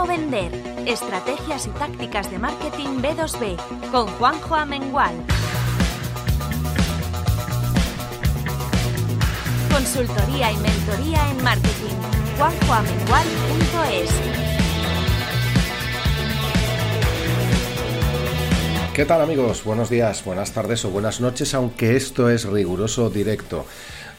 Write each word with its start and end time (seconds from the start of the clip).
¿Cómo 0.00 0.12
vender? 0.12 0.50
Estrategias 0.86 1.66
y 1.66 1.70
tácticas 1.72 2.30
de 2.30 2.38
marketing 2.38 3.02
B2B 3.02 3.90
con 3.90 4.06
Juanjo 4.06 4.54
Amengual. 4.54 5.12
Consultoría 9.70 10.52
y 10.52 10.56
mentoría 10.56 11.30
en 11.30 11.44
marketing. 11.44 11.96
juanjoamengual.es 12.38 14.10
¿Qué 18.94 19.04
tal 19.04 19.20
amigos? 19.20 19.64
Buenos 19.64 19.90
días, 19.90 20.24
buenas 20.24 20.52
tardes 20.52 20.82
o 20.86 20.90
buenas 20.90 21.20
noches, 21.20 21.52
aunque 21.52 21.96
esto 21.96 22.30
es 22.30 22.46
riguroso 22.46 23.10
directo. 23.10 23.66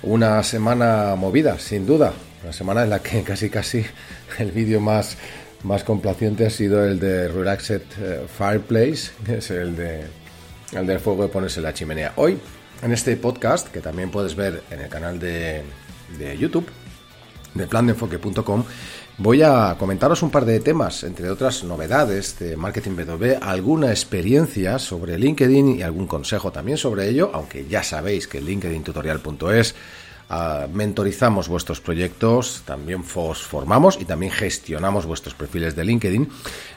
Una 0.03 0.44
semana 0.44 1.16
movida, 1.16 1.58
sin 1.58 1.88
duda. 1.88 2.13
Una 2.44 2.53
semana 2.53 2.84
en 2.84 2.89
la 2.89 3.00
que 3.00 3.23
casi 3.23 3.50
casi 3.50 3.86
el 4.39 4.52
vídeo 4.52 4.80
más 4.80 5.17
más 5.64 5.84
complaciente 5.84 6.45
ha 6.45 6.50
sido 6.50 6.84
el 6.84 7.00
de 7.00 7.28
Relaxed 7.28 7.81
eh, 8.00 8.26
Fireplace, 8.28 9.12
que 9.26 9.38
es 9.38 9.52
el, 9.52 9.76
de, 9.76 10.04
el 10.73 10.88
del 10.88 11.00
fuego 11.00 11.23
de 11.23 11.30
ponerse 11.30 11.59
en 11.59 11.64
la 11.64 11.73
chimenea. 11.73 12.14
Hoy, 12.16 12.40
en 12.81 12.92
este 12.92 13.16
podcast, 13.17 13.70
que 13.70 13.82
también 13.82 14.09
puedes 14.12 14.36
ver 14.36 14.64
en 14.72 14.82
el 14.82 14.89
canal 14.89 15.20
de, 15.20 15.64
de 16.17 16.38
YouTube, 16.38 16.67
de 17.54 17.67
plandeenfoque.com, 17.67 18.64
voy 19.17 19.42
a 19.44 19.76
comentaros 19.78 20.23
un 20.23 20.32
par 20.32 20.45
de 20.45 20.59
temas, 20.62 21.04
entre 21.04 21.30
otras 21.30 21.64
novedades 21.64 22.39
de 22.39 22.58
marketing 22.58 22.92
B2B, 22.92 23.39
alguna 23.42 23.89
experiencia 23.89 24.80
sobre 24.80 25.20
LinkedIn 25.20 25.80
y 25.80 25.82
algún 25.84 26.08
consejo 26.08 26.52
también 26.52 26.78
sobre 26.78 27.09
ello, 27.09 27.30
aunque 27.34 27.67
ya 27.67 27.84
sabéis 27.84 28.28
que 28.28 28.42
linkedintutorial.es 28.42 29.76
Ah, 30.33 30.65
mentorizamos 30.71 31.49
vuestros 31.49 31.81
proyectos, 31.81 32.63
también 32.63 33.03
formamos 33.03 33.99
y 33.99 34.05
también 34.05 34.31
gestionamos 34.31 35.05
vuestros 35.05 35.35
perfiles 35.35 35.75
de 35.75 35.83
LinkedIn. 35.83 36.29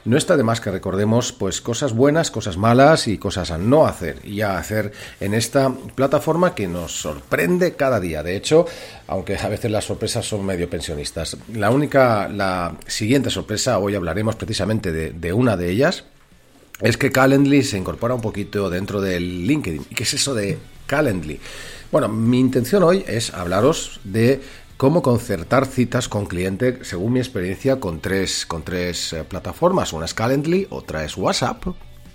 No 0.06 0.16
está 0.16 0.36
de 0.36 0.42
más 0.42 0.60
que 0.60 0.72
recordemos 0.72 1.30
pues 1.30 1.60
cosas 1.60 1.92
buenas, 1.92 2.32
cosas 2.32 2.56
malas 2.56 3.06
y 3.06 3.16
cosas 3.16 3.52
a 3.52 3.58
no 3.58 3.86
hacer 3.86 4.18
y 4.24 4.40
a 4.40 4.58
hacer 4.58 4.90
en 5.20 5.34
esta 5.34 5.72
plataforma 5.94 6.52
que 6.52 6.66
nos 6.66 7.00
sorprende 7.00 7.74
cada 7.74 8.00
día. 8.00 8.24
De 8.24 8.34
hecho, 8.34 8.66
aunque 9.06 9.36
a 9.36 9.48
veces 9.48 9.70
las 9.70 9.84
sorpresas 9.84 10.26
son 10.26 10.44
medio 10.44 10.68
pensionistas. 10.68 11.36
La 11.52 11.70
única, 11.70 12.28
la 12.28 12.74
siguiente 12.88 13.30
sorpresa, 13.30 13.78
hoy 13.78 13.94
hablaremos 13.94 14.34
precisamente 14.34 14.90
de, 14.90 15.12
de 15.12 15.32
una 15.32 15.56
de 15.56 15.70
ellas, 15.70 16.06
es 16.80 16.96
que 16.96 17.12
Calendly 17.12 17.62
se 17.62 17.78
incorpora 17.78 18.14
un 18.14 18.20
poquito 18.20 18.68
dentro 18.68 19.00
del 19.00 19.46
LinkedIn. 19.46 19.86
¿Y 19.90 19.94
qué 19.94 20.02
es 20.02 20.14
eso 20.14 20.34
de 20.34 20.58
Calendly? 20.88 21.38
Bueno, 21.94 22.08
mi 22.08 22.40
intención 22.40 22.82
hoy 22.82 23.04
es 23.06 23.32
hablaros 23.32 24.00
de 24.02 24.42
cómo 24.76 25.00
concertar 25.00 25.64
citas 25.64 26.08
con 26.08 26.26
cliente 26.26 26.80
según 26.84 27.12
mi 27.12 27.20
experiencia 27.20 27.78
con 27.78 28.00
tres, 28.00 28.46
con 28.46 28.64
tres 28.64 29.12
eh, 29.12 29.22
plataformas. 29.22 29.92
Una 29.92 30.06
es 30.06 30.12
Calendly, 30.12 30.66
otra 30.70 31.04
es 31.04 31.16
WhatsApp 31.16 31.66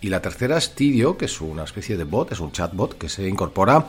y 0.01 0.09
la 0.09 0.21
tercera 0.21 0.57
es 0.57 0.75
Tidio, 0.75 1.17
que 1.17 1.25
es 1.25 1.41
una 1.41 1.63
especie 1.63 1.97
de 1.97 2.03
bot, 2.03 2.31
es 2.31 2.39
un 2.39 2.51
chatbot 2.51 2.97
que 2.97 3.09
se 3.09 3.27
incorpora 3.27 3.87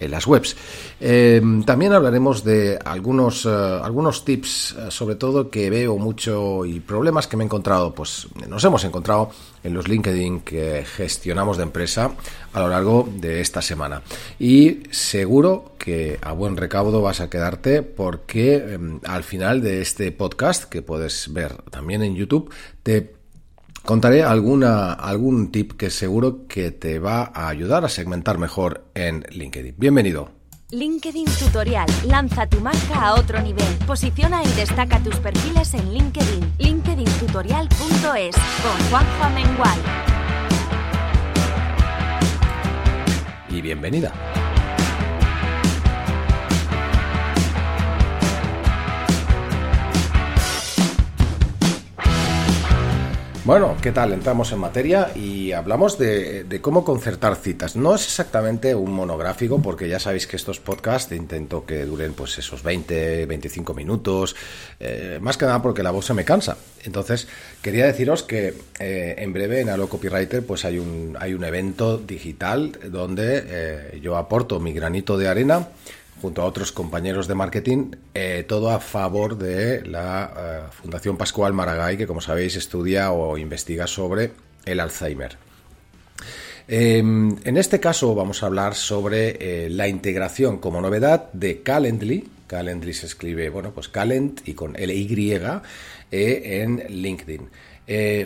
en 0.00 0.10
las 0.10 0.26
webs. 0.26 0.56
Eh, 1.00 1.40
también 1.64 1.92
hablaremos 1.92 2.44
de 2.44 2.78
algunos, 2.84 3.44
eh, 3.46 3.48
algunos 3.48 4.24
tips, 4.24 4.76
eh, 4.78 4.90
sobre 4.90 5.16
todo 5.16 5.50
que 5.50 5.70
veo 5.70 5.98
mucho 5.98 6.64
y 6.64 6.80
problemas 6.80 7.26
que 7.26 7.36
me 7.36 7.44
he 7.44 7.46
encontrado, 7.46 7.94
pues 7.94 8.28
nos 8.46 8.62
hemos 8.64 8.84
encontrado 8.84 9.30
en 9.64 9.74
los 9.74 9.88
LinkedIn 9.88 10.40
que 10.40 10.84
gestionamos 10.84 11.56
de 11.56 11.64
empresa 11.64 12.12
a 12.52 12.60
lo 12.60 12.68
largo 12.68 13.08
de 13.16 13.40
esta 13.40 13.60
semana. 13.60 14.02
Y 14.38 14.82
seguro 14.90 15.72
que 15.78 16.18
a 16.22 16.32
buen 16.32 16.56
recaudo 16.56 17.02
vas 17.02 17.20
a 17.20 17.30
quedarte 17.30 17.82
porque 17.82 18.56
em, 18.56 19.00
al 19.04 19.24
final 19.24 19.60
de 19.62 19.80
este 19.80 20.12
podcast, 20.12 20.64
que 20.64 20.82
puedes 20.82 21.32
ver 21.32 21.56
también 21.70 22.02
en 22.02 22.14
YouTube, 22.14 22.52
te 22.82 23.17
Contaré 23.88 24.22
alguna, 24.22 24.92
algún 24.92 25.50
tip 25.50 25.72
que 25.72 25.88
seguro 25.88 26.46
que 26.46 26.70
te 26.70 26.98
va 26.98 27.32
a 27.34 27.48
ayudar 27.48 27.86
a 27.86 27.88
segmentar 27.88 28.36
mejor 28.36 28.84
en 28.94 29.24
LinkedIn. 29.30 29.76
Bienvenido. 29.78 30.28
LinkedIn 30.72 31.24
Tutorial. 31.24 31.88
Lanza 32.04 32.46
tu 32.46 32.60
marca 32.60 33.00
a 33.00 33.14
otro 33.14 33.40
nivel. 33.40 33.64
Posiciona 33.86 34.44
y 34.44 34.48
destaca 34.48 35.02
tus 35.02 35.16
perfiles 35.16 35.72
en 35.72 35.90
LinkedIn. 35.90 36.52
LinkedIntutorial.es 36.58 38.36
con 38.36 38.90
Juanjo 38.90 39.24
Amengual. 39.24 39.78
Y 43.48 43.62
bienvenida. 43.62 44.12
Bueno, 53.48 53.78
¿qué 53.80 53.92
tal? 53.92 54.12
Entramos 54.12 54.52
en 54.52 54.58
materia 54.58 55.10
y 55.14 55.52
hablamos 55.52 55.96
de, 55.96 56.58
cómo 56.60 56.84
concertar 56.84 57.34
citas. 57.34 57.76
No 57.76 57.94
es 57.94 58.04
exactamente 58.04 58.74
un 58.74 58.92
monográfico 58.92 59.62
porque 59.62 59.88
ya 59.88 59.98
sabéis 59.98 60.26
que 60.26 60.36
estos 60.36 60.60
podcasts 60.60 61.12
intento 61.12 61.64
que 61.64 61.86
duren 61.86 62.12
pues 62.12 62.36
esos 62.36 62.62
20, 62.62 63.24
25 63.24 63.72
minutos, 63.72 64.36
eh, 64.78 65.18
más 65.22 65.38
que 65.38 65.46
nada 65.46 65.62
porque 65.62 65.82
la 65.82 65.92
voz 65.92 66.04
se 66.04 66.12
me 66.12 66.26
cansa. 66.26 66.58
Entonces, 66.84 67.26
quería 67.62 67.86
deciros 67.86 68.22
que 68.22 68.52
eh, 68.80 69.14
en 69.16 69.32
breve 69.32 69.62
en 69.62 69.70
Halo 69.70 69.88
Copywriter 69.88 70.44
pues 70.44 70.66
hay 70.66 70.78
un, 70.78 71.16
hay 71.18 71.32
un 71.32 71.42
evento 71.42 71.96
digital 71.96 72.78
donde 72.90 73.44
eh, 73.46 73.98
yo 74.02 74.18
aporto 74.18 74.60
mi 74.60 74.74
granito 74.74 75.16
de 75.16 75.26
arena 75.26 75.68
junto 76.20 76.42
a 76.42 76.44
otros 76.44 76.72
compañeros 76.72 77.28
de 77.28 77.34
marketing, 77.34 77.92
eh, 78.14 78.44
todo 78.46 78.70
a 78.70 78.80
favor 78.80 79.38
de 79.38 79.86
la 79.86 80.32
eh, 80.36 80.72
Fundación 80.72 81.16
Pascual 81.16 81.52
Maragall, 81.52 81.96
que 81.96 82.06
como 82.06 82.20
sabéis 82.20 82.56
estudia 82.56 83.12
o 83.12 83.38
investiga 83.38 83.86
sobre 83.86 84.32
el 84.64 84.80
Alzheimer. 84.80 85.36
Em, 86.66 87.36
en 87.44 87.56
este 87.56 87.80
caso 87.80 88.14
vamos 88.14 88.42
a 88.42 88.46
hablar 88.46 88.74
sobre 88.74 89.36
eh, 89.40 89.70
la 89.70 89.88
integración 89.88 90.58
como 90.58 90.80
novedad 90.80 91.32
de 91.32 91.62
Calendly. 91.62 92.28
Calendly 92.46 92.92
se 92.92 93.06
escribe, 93.06 93.48
bueno, 93.50 93.72
pues 93.72 93.88
Calend 93.88 94.40
y 94.44 94.54
con 94.54 94.74
L-Y 94.76 95.40
en 96.10 96.82
LinkedIn. 96.88 97.48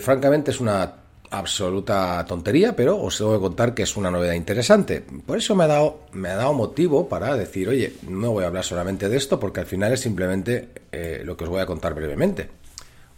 francamente 0.00 0.52
es 0.52 0.60
una 0.60 1.01
absoluta 1.32 2.24
tontería, 2.28 2.76
pero 2.76 3.00
os 3.00 3.16
tengo 3.16 3.32
que 3.32 3.40
contar 3.40 3.74
que 3.74 3.82
es 3.82 3.96
una 3.96 4.10
novedad 4.10 4.34
interesante. 4.34 5.00
Por 5.00 5.38
eso 5.38 5.56
me 5.56 5.64
ha 5.64 5.66
dado, 5.66 6.00
me 6.12 6.28
ha 6.28 6.36
dado 6.36 6.52
motivo 6.52 7.08
para 7.08 7.34
decir, 7.36 7.68
oye, 7.68 7.94
no 8.06 8.32
voy 8.32 8.44
a 8.44 8.48
hablar 8.48 8.64
solamente 8.64 9.08
de 9.08 9.16
esto, 9.16 9.40
porque 9.40 9.60
al 9.60 9.66
final 9.66 9.92
es 9.92 10.00
simplemente 10.00 10.68
eh, 10.92 11.22
lo 11.24 11.36
que 11.36 11.44
os 11.44 11.50
voy 11.50 11.60
a 11.60 11.66
contar 11.66 11.94
brevemente. 11.94 12.50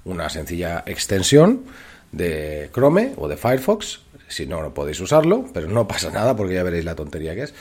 Una 0.05 0.29
sencilla 0.29 0.85
extensión 0.87 1.65
de 2.13 2.71
Chrome 2.73 3.15
o 3.17 3.27
de 3.27 3.37
Firefox. 3.37 4.01
Si 4.29 4.47
no, 4.47 4.63
no 4.63 4.73
podéis 4.73 5.01
usarlo, 5.01 5.47
pero 5.53 5.69
no 5.69 5.87
pasa 5.89 6.11
nada 6.11 6.37
porque 6.37 6.55
ya 6.55 6.63
veréis 6.63 6.85
la 6.85 6.95
tontería 6.95 7.35
que 7.35 7.43
es. 7.43 7.55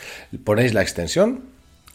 Ponéis 0.43 0.73
la 0.73 0.81
extensión 0.81 1.41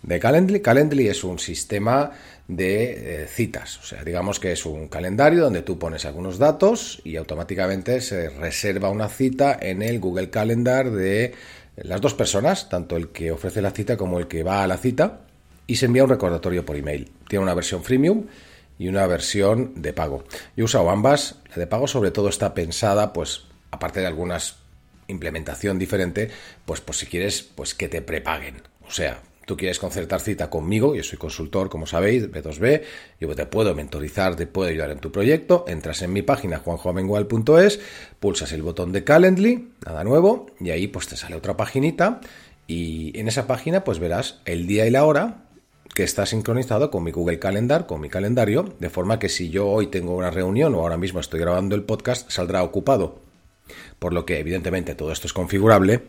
de 0.03 0.21
Calendly. 0.21 0.61
Calendly 0.61 1.09
es 1.09 1.25
un 1.25 1.39
sistema 1.39 2.13
de 2.47 3.23
eh, 3.23 3.27
citas. 3.27 3.79
O 3.79 3.83
sea, 3.83 4.05
digamos 4.05 4.41
que 4.41 4.53
es 4.53 4.65
un 4.65 4.89
calendario 4.89 5.43
donde 5.43 5.63
tú 5.63 5.79
pones 5.79 6.05
algunos 6.05 6.39
datos 6.39 7.01
y 7.05 7.17
automáticamente 7.17 8.01
se 8.01 8.31
reserva 8.31 8.91
una 8.91 9.09
cita 9.09 9.59
en 9.61 9.83
el 9.83 10.01
Google 10.01 10.31
Calendar 10.31 10.91
de 10.91 11.35
las 11.77 12.01
dos 12.01 12.15
personas, 12.15 12.69
tanto 12.69 12.97
el 12.97 13.09
que 13.09 13.31
ofrece 13.31 13.63
la 13.63 13.71
cita 13.71 13.97
como 13.97 14.19
el 14.19 14.27
que 14.27 14.43
va 14.43 14.65
a 14.65 14.67
la 14.67 14.79
cita, 14.79 15.21
y 15.67 15.77
se 15.77 15.87
envía 15.87 16.05
un 16.05 16.11
recordatorio 16.11 16.65
por 16.65 16.77
email. 16.77 17.11
Tiene 17.29 17.43
una 17.43 17.55
versión 17.55 17.85
freemium 17.85 18.27
y 18.79 18.89
una 18.89 19.07
versión 19.07 19.73
de 19.77 19.93
pago. 19.93 20.25
Yo 20.57 20.63
he 20.63 20.65
usado 20.65 20.91
ambas. 20.91 21.37
La 21.51 21.57
de 21.57 21.67
pago 21.67 21.87
sobre 21.87 22.11
todo 22.11 22.31
está 22.31 22.55
pensada, 22.55 23.13
pues, 23.13 23.43
aparte 23.71 24.01
de 24.01 24.07
algunas 24.07 24.57
implementación 25.09 25.79
diferente, 25.79 26.31
pues, 26.65 26.81
pues 26.81 26.99
si 26.99 27.07
quieres, 27.07 27.43
pues 27.43 27.75
que 27.75 27.89
te 27.89 28.03
prepaguen. 28.03 28.63
O 28.87 28.91
sea, 28.91 29.21
tú 29.49 29.57
quieres 29.57 29.79
concertar 29.79 30.21
cita 30.21 30.51
conmigo, 30.51 30.95
yo 30.95 31.03
soy 31.03 31.19
consultor, 31.19 31.71
como 31.71 31.87
sabéis, 31.87 32.31
B2B, 32.31 32.83
yo 33.19 33.35
te 33.35 33.47
puedo 33.47 33.75
mentorizar, 33.75 34.37
te 34.37 34.47
puedo 34.47 34.69
ayudar 34.69 34.91
en 34.91 34.99
tu 34.99 35.11
proyecto, 35.11 35.65
entras 35.67 36.03
en 36.03 36.13
mi 36.13 36.21
página 36.21 36.59
juanjoamengual.es, 36.59 37.81
pulsas 38.21 38.53
el 38.53 38.63
botón 38.63 38.93
de 38.93 39.05
Calendly, 39.05 39.71
nada 39.87 40.05
nuevo, 40.05 40.51
y 40.61 40.69
ahí 40.69 40.87
pues 40.87 41.09
te 41.09 41.17
sale 41.17 41.35
otra 41.35 41.57
paginita 41.57 42.21
y 42.67 43.19
en 43.19 43.27
esa 43.27 43.47
página 43.47 43.85
pues 43.85 43.99
verás 43.99 44.43
el 44.45 44.67
día 44.67 44.87
y 44.87 44.91
la 44.91 45.07
hora 45.07 45.47
que 45.95 46.03
está 46.03 46.27
sincronizado 46.27 46.91
con 46.91 47.03
mi 47.03 47.11
Google 47.11 47.39
Calendar, 47.39 47.87
con 47.87 48.03
mi 48.03 48.11
calendario, 48.11 48.75
de 48.79 48.91
forma 48.91 49.19
que 49.19 49.31
si 49.31 49.49
yo 49.49 49.67
hoy 49.67 49.87
tengo 49.87 50.15
una 50.15 50.31
reunión 50.31 50.75
o 50.75 50.81
ahora 50.81 50.99
mismo 50.99 51.21
estoy 51.21 51.41
grabando 51.41 51.75
el 51.75 51.85
podcast, 51.85 52.31
saldrá 52.31 52.63
ocupado. 52.63 53.23
Por 53.99 54.13
lo 54.13 54.27
que 54.27 54.41
evidentemente 54.41 54.95
todo 54.95 55.11
esto 55.11 55.27
es 55.27 55.33
configurable. 55.33 56.03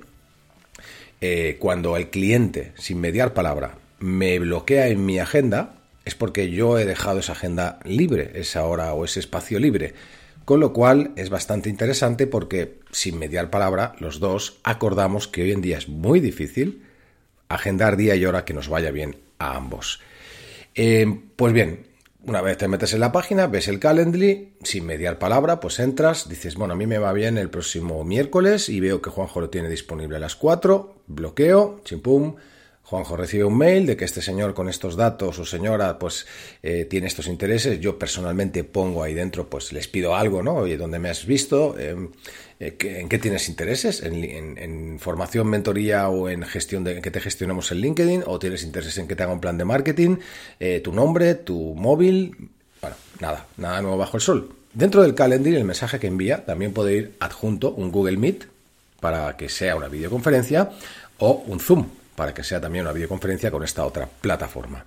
Eh, 1.21 1.57
cuando 1.59 1.97
el 1.97 2.09
cliente, 2.09 2.71
sin 2.75 2.99
mediar 3.01 3.33
palabra, 3.33 3.77
me 3.99 4.39
bloquea 4.39 4.87
en 4.87 5.05
mi 5.05 5.19
agenda, 5.19 5.75
es 6.05 6.15
porque 6.15 6.49
yo 6.49 6.79
he 6.79 6.85
dejado 6.85 7.19
esa 7.19 7.33
agenda 7.33 7.79
libre, 7.83 8.31
esa 8.35 8.65
hora 8.65 8.93
o 8.93 9.05
ese 9.05 9.19
espacio 9.19 9.59
libre. 9.59 9.93
Con 10.45 10.59
lo 10.59 10.73
cual 10.73 11.11
es 11.15 11.29
bastante 11.29 11.69
interesante 11.69 12.25
porque, 12.25 12.79
sin 12.91 13.19
mediar 13.19 13.49
palabra, 13.49 13.93
los 13.99 14.19
dos 14.19 14.59
acordamos 14.63 15.27
que 15.27 15.43
hoy 15.43 15.51
en 15.51 15.61
día 15.61 15.77
es 15.77 15.89
muy 15.89 16.19
difícil 16.19 16.83
agendar 17.49 17.97
día 17.97 18.15
y 18.15 18.25
hora 18.25 18.45
que 18.45 18.53
nos 18.53 18.69
vaya 18.69 18.91
bien 18.91 19.17
a 19.37 19.55
ambos. 19.55 20.01
Eh, 20.73 21.21
pues 21.35 21.53
bien, 21.53 21.85
una 22.25 22.41
vez 22.41 22.57
te 22.57 22.67
metes 22.67 22.93
en 22.93 22.99
la 22.99 23.11
página, 23.11 23.47
ves 23.47 23.67
el 23.67 23.79
Calendly, 23.79 24.53
sin 24.63 24.85
mediar 24.85 25.19
palabra, 25.19 25.59
pues 25.59 25.79
entras, 25.79 26.27
dices, 26.27 26.55
bueno, 26.55 26.73
a 26.73 26.77
mí 26.77 26.85
me 26.85 26.97
va 26.97 27.13
bien 27.13 27.37
el 27.37 27.49
próximo 27.49 28.03
miércoles 28.03 28.69
y 28.69 28.79
veo 28.79 29.01
que 29.01 29.09
Juanjo 29.09 29.41
lo 29.41 29.49
tiene 29.49 29.69
disponible 29.69 30.17
a 30.17 30.19
las 30.19 30.35
4, 30.35 30.95
bloqueo, 31.07 31.81
chimpum, 31.85 32.35
Juanjo 32.89 33.15
recibe 33.15 33.43
un 33.43 33.55
mail 33.55 33.85
de 33.85 33.95
que 33.95 34.03
este 34.03 34.19
señor 34.19 34.55
con 34.55 34.67
estos 34.67 34.95
datos 34.95 35.37
o 35.37 35.45
señora 35.45 35.99
pues 35.99 36.25
eh, 36.63 36.85
tiene 36.89 37.05
estos 37.05 37.27
intereses. 37.27 37.79
Yo 37.79 37.99
personalmente 37.99 38.63
pongo 38.63 39.03
ahí 39.03 39.13
dentro, 39.13 39.47
pues 39.47 39.71
les 39.73 39.87
pido 39.87 40.15
algo, 40.15 40.41
¿no? 40.41 40.55
Oye, 40.55 40.75
¿dónde 40.75 40.97
me 40.97 41.09
has 41.11 41.27
visto? 41.27 41.77
Em, 41.77 42.09
eh, 42.59 42.75
¿En 42.79 43.07
qué 43.07 43.19
tienes 43.19 43.47
intereses? 43.47 44.01
¿En, 44.01 44.97
formación, 44.99 45.47
mentoría 45.47 46.09
o 46.09 46.29
en 46.29 46.41
gestión 46.41 46.83
de 46.83 46.99
que 46.99 47.11
te 47.11 47.21
gestionemos 47.21 47.71
en 47.71 47.77
LinkedIn? 47.77 48.23
¿O 48.25 48.39
tienes 48.39 48.63
intereses 48.63 48.97
en 48.97 49.07
que 49.07 49.15
te 49.15 49.21
haga 49.21 49.33
un 49.33 49.39
plan 49.39 49.59
de 49.59 49.65
marketing? 49.65 50.17
Eh, 50.59 50.81
¿Tu 50.83 50.91
nombre? 50.91 51.35
¿Tu 51.35 51.75
móvil? 51.75 52.49
Bueno, 52.81 52.95
nada, 53.19 53.45
nada 53.57 53.83
nuevo 53.83 53.97
bajo 53.97 54.17
el 54.17 54.21
sol. 54.21 54.55
Dentro 54.73 55.03
del 55.03 55.13
calendar, 55.13 55.53
el 55.53 55.63
mensaje 55.63 55.99
que 55.99 56.07
envía 56.07 56.43
también 56.43 56.73
puede 56.73 56.95
ir 56.95 57.15
adjunto 57.19 57.71
un 57.71 57.91
Google 57.91 58.17
Meet 58.17 58.47
para 58.99 59.37
que 59.37 59.47
sea 59.47 59.75
una 59.75 59.89
videoconferencia 59.89 60.71
o 61.19 61.43
un 61.45 61.59
Zoom 61.59 61.98
para 62.19 62.33
que 62.33 62.43
sea 62.43 62.59
también 62.59 62.83
una 62.83 62.91
videoconferencia 62.91 63.49
con 63.49 63.63
esta 63.63 63.85
otra 63.85 64.05
plataforma. 64.05 64.85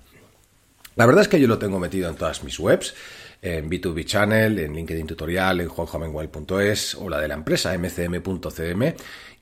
La 0.97 1.07
verdad 1.07 1.23
es 1.23 1.29
que 1.29 1.41
yo 1.41 1.49
lo 1.49 1.59
tengo 1.59 1.79
metido 1.79 2.11
en 2.11 2.15
todas 2.15 2.45
mis 2.45 2.59
webs, 2.59 2.95
en 3.41 3.71
B2B 3.71 4.05
Channel, 4.05 4.59
en 4.59 4.75
LinkedIn 4.75 5.07
Tutorial, 5.07 5.63
en 5.63 5.69
juanjomengual.es 5.69 6.95
o 6.97 7.09
la 7.09 7.19
de 7.19 7.29
la 7.29 7.35
empresa 7.35 7.73
mcm.cm 7.79 8.95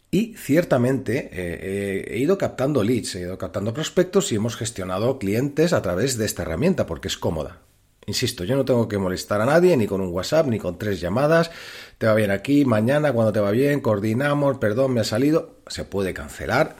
y 0.08 0.34
ciertamente 0.36 1.30
eh, 1.32 2.14
he 2.14 2.18
ido 2.18 2.38
captando 2.38 2.84
leads, 2.84 3.16
he 3.16 3.22
ido 3.22 3.36
captando 3.36 3.74
prospectos 3.74 4.30
y 4.30 4.36
hemos 4.36 4.54
gestionado 4.54 5.18
clientes 5.18 5.72
a 5.72 5.82
través 5.82 6.16
de 6.16 6.26
esta 6.26 6.42
herramienta 6.42 6.86
porque 6.86 7.08
es 7.08 7.18
cómoda. 7.18 7.58
Insisto, 8.06 8.44
yo 8.44 8.54
no 8.54 8.64
tengo 8.64 8.86
que 8.86 8.98
molestar 8.98 9.40
a 9.40 9.46
nadie, 9.46 9.76
ni 9.76 9.88
con 9.88 10.00
un 10.00 10.12
WhatsApp, 10.12 10.46
ni 10.46 10.60
con 10.60 10.78
tres 10.78 11.00
llamadas. 11.00 11.50
Te 11.98 12.06
va 12.06 12.14
bien 12.14 12.30
aquí, 12.30 12.64
mañana, 12.64 13.12
cuando 13.12 13.32
te 13.32 13.40
va 13.40 13.50
bien, 13.50 13.80
coordinamos, 13.80 14.58
perdón, 14.58 14.94
me 14.94 15.00
ha 15.00 15.04
salido. 15.04 15.56
Se 15.66 15.84
puede 15.84 16.14
cancelar, 16.14 16.76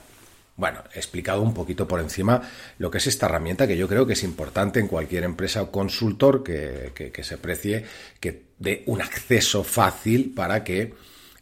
bueno, 0.61 0.83
he 0.93 0.99
explicado 0.99 1.41
un 1.41 1.55
poquito 1.55 1.87
por 1.87 1.99
encima 1.99 2.39
lo 2.77 2.91
que 2.91 2.99
es 2.99 3.07
esta 3.07 3.25
herramienta 3.25 3.65
que 3.65 3.75
yo 3.75 3.87
creo 3.87 4.05
que 4.05 4.13
es 4.13 4.21
importante 4.21 4.79
en 4.79 4.87
cualquier 4.87 5.23
empresa 5.23 5.63
o 5.63 5.71
consultor 5.71 6.43
que, 6.43 7.23
se 7.23 7.37
precie, 7.39 7.83
que 8.19 8.43
dé 8.59 8.83
un 8.85 9.01
acceso 9.01 9.63
fácil 9.63 10.33
para 10.35 10.63
que 10.63 10.93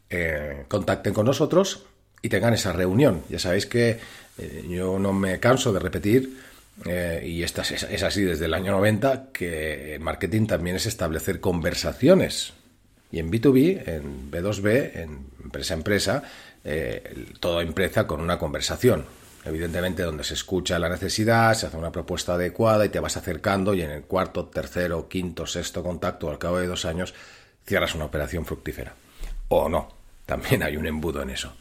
eh, 0.10 0.64
contacten 0.70 1.14
con 1.14 1.26
nosotros 1.26 1.84
y 2.22 2.30
tengan 2.30 2.54
esa 2.54 2.72
reunión. 2.72 3.24
Ya 3.28 3.40
sabéis 3.40 3.66
que 3.66 4.00
eh, 4.38 4.66
yo 4.70 4.98
no 4.98 5.12
me 5.12 5.38
canso 5.42 5.74
de 5.74 5.80
repetir, 5.82 6.40
eh, 6.86 7.22
y 7.26 7.44
esta 7.44 7.64
es, 7.64 7.84
es, 7.84 8.04
así 8.04 8.22
desde 8.22 8.46
el 8.46 8.54
año 8.54 8.72
90, 8.72 9.34
que 9.34 9.98
marketing 10.00 10.48
también 10.48 10.78
es 10.78 10.86
establecer 10.86 11.42
conversaciones. 11.42 12.54
Y 13.12 13.20
en 13.20 13.30
B2B, 13.30 13.86
en 13.86 14.32
B2B, 14.32 14.92
en 14.96 15.26
empresa 15.44 15.74
a 15.74 15.78
empresa, 15.78 16.24
eh, 16.64 17.26
todo 17.40 17.62
empieza 17.62 18.08
con 18.08 18.22
una 18.22 18.38
conversación. 18.38 19.06
Evidentemente, 19.46 20.04
donde 20.04 20.24
se 20.24 20.34
escucha 20.34 20.80
la 20.80 20.90
necesidad, 20.90 21.54
se 21.54 21.68
hace 21.68 21.78
una 21.78 21.92
propuesta 21.92 22.34
adecuada 22.34 22.86
y 22.86 22.90
te 22.90 23.00
vas 23.00 23.16
acercando 23.16 23.74
y 23.74 23.82
en 23.82 23.92
el 23.92 24.04
cuarto, 24.04 24.46
tercero, 24.46 25.08
quinto, 25.08 25.48
sexto 25.48 25.82
contacto, 25.82 26.30
al 26.30 26.38
cabo 26.38 26.60
de 26.60 26.68
dos 26.68 26.86
años, 26.86 27.14
cierras 27.66 27.96
una 27.96 28.06
operación 28.06 28.46
fructífera. 28.46 28.94
O 29.48 29.70
no, 29.70 29.94
también 30.26 30.62
hay 30.64 30.76
un 30.76 30.88
embudo 30.88 31.22
en 31.22 31.30
eso. 31.30 31.54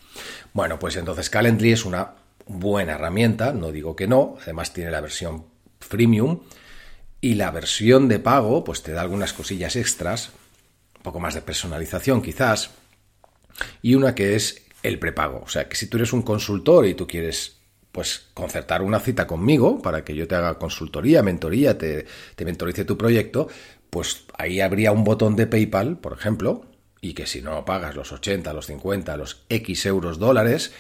Bueno, 0.52 0.78
pues 0.78 0.96
entonces 0.96 1.30
Calendly 1.30 1.72
es 1.72 1.84
una 1.84 2.14
buena 2.46 2.94
herramienta, 2.94 3.52
no 3.52 3.70
digo 3.70 3.94
que 3.94 4.08
no, 4.08 4.36
además 4.42 4.72
tiene 4.72 4.90
la 4.90 5.00
versión 5.00 5.46
freemium 5.80 6.40
y 7.20 7.34
la 7.34 7.50
versión 7.50 8.08
de 8.08 8.18
pago 8.18 8.64
pues 8.64 8.82
te 8.82 8.92
da 8.92 9.02
algunas 9.02 9.32
cosillas 9.32 9.76
extras, 9.76 10.30
un 10.96 11.02
poco 11.02 11.20
más 11.20 11.34
de 11.34 11.42
personalización 11.42 12.22
quizás, 12.22 12.70
y 13.82 13.94
una 13.94 14.14
que 14.14 14.34
es 14.34 14.62
el 14.82 14.98
prepago. 14.98 15.42
O 15.44 15.48
sea, 15.48 15.68
que 15.68 15.76
si 15.76 15.86
tú 15.86 15.96
eres 15.96 16.12
un 16.12 16.22
consultor 16.22 16.86
y 16.86 16.94
tú 16.94 17.06
quieres 17.06 17.56
pues 17.92 18.26
concertar 18.34 18.82
una 18.82 19.00
cita 19.00 19.26
conmigo 19.26 19.80
para 19.80 20.04
que 20.04 20.14
yo 20.14 20.28
te 20.28 20.34
haga 20.34 20.58
consultoría, 20.58 21.22
mentoría, 21.22 21.78
te, 21.78 22.06
te 22.36 22.44
mentorice 22.44 22.84
tu 22.84 22.96
proyecto, 22.96 23.48
pues 23.90 24.24
ahí 24.36 24.60
habría 24.60 24.92
un 24.92 25.04
botón 25.04 25.36
de 25.36 25.46
PayPal, 25.46 25.96
por 25.96 26.12
ejemplo, 26.12 26.66
y 27.00 27.14
que 27.14 27.26
si 27.26 27.42
no 27.42 27.64
pagas 27.64 27.96
los 27.96 28.12
80, 28.12 28.52
los 28.52 28.66
50, 28.66 29.16
los 29.16 29.42
X 29.48 29.86
euros 29.86 30.18
dólares, 30.18 30.72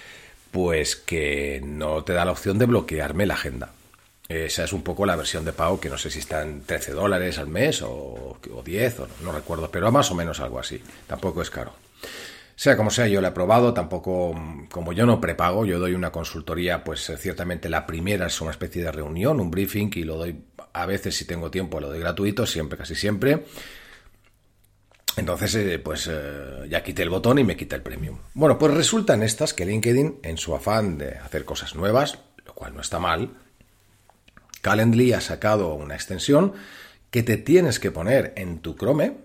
pues 0.50 0.96
que 0.96 1.60
no 1.64 2.04
te 2.04 2.12
da 2.12 2.24
la 2.24 2.32
opción 2.32 2.58
de 2.58 2.66
bloquearme 2.66 3.26
la 3.26 3.34
agenda. 3.34 3.72
Esa 4.28 4.64
es 4.64 4.74
un 4.74 4.82
poco 4.82 5.06
la 5.06 5.16
versión 5.16 5.44
de 5.46 5.54
pago 5.54 5.80
que 5.80 5.88
no 5.88 5.96
sé 5.96 6.10
si 6.10 6.18
está 6.18 6.42
en 6.42 6.62
13 6.62 6.92
dólares 6.92 7.38
al 7.38 7.48
mes 7.48 7.80
o, 7.80 8.38
o 8.52 8.62
10, 8.62 9.00
o 9.00 9.08
no 9.22 9.32
recuerdo, 9.32 9.70
pero 9.70 9.90
más 9.90 10.10
o 10.10 10.14
menos 10.14 10.40
algo 10.40 10.58
así. 10.58 10.82
Tampoco 11.06 11.40
es 11.40 11.48
caro. 11.48 11.72
Sea 12.58 12.76
como 12.76 12.90
sea, 12.90 13.06
yo 13.06 13.20
lo 13.20 13.28
he 13.28 13.30
probado, 13.30 13.72
tampoco, 13.72 14.34
como 14.72 14.92
yo 14.92 15.06
no 15.06 15.20
prepago, 15.20 15.64
yo 15.64 15.78
doy 15.78 15.94
una 15.94 16.10
consultoría, 16.10 16.82
pues 16.82 17.08
eh, 17.08 17.16
ciertamente 17.16 17.68
la 17.68 17.86
primera 17.86 18.26
es 18.26 18.40
una 18.40 18.50
especie 18.50 18.82
de 18.82 18.90
reunión, 18.90 19.38
un 19.38 19.48
briefing, 19.48 19.92
y 19.94 20.02
lo 20.02 20.16
doy 20.16 20.42
a 20.72 20.84
veces 20.84 21.16
si 21.16 21.24
tengo 21.24 21.52
tiempo, 21.52 21.78
lo 21.78 21.86
doy 21.86 22.00
gratuito, 22.00 22.46
siempre, 22.46 22.76
casi 22.76 22.96
siempre. 22.96 23.44
Entonces, 25.16 25.54
eh, 25.54 25.78
pues 25.78 26.10
eh, 26.10 26.66
ya 26.68 26.82
quité 26.82 27.04
el 27.04 27.10
botón 27.10 27.38
y 27.38 27.44
me 27.44 27.56
quita 27.56 27.76
el 27.76 27.82
premium. 27.82 28.18
Bueno, 28.34 28.58
pues 28.58 28.74
resulta 28.74 29.14
en 29.14 29.22
estas 29.22 29.54
que 29.54 29.64
LinkedIn, 29.64 30.18
en 30.24 30.36
su 30.36 30.52
afán 30.52 30.98
de 30.98 31.10
hacer 31.10 31.44
cosas 31.44 31.76
nuevas, 31.76 32.18
lo 32.44 32.54
cual 32.54 32.74
no 32.74 32.80
está 32.80 32.98
mal, 32.98 33.36
Calendly 34.62 35.12
ha 35.12 35.20
sacado 35.20 35.74
una 35.74 35.94
extensión 35.94 36.54
que 37.12 37.22
te 37.22 37.36
tienes 37.36 37.78
que 37.78 37.92
poner 37.92 38.32
en 38.34 38.58
tu 38.58 38.74
Chrome, 38.74 39.18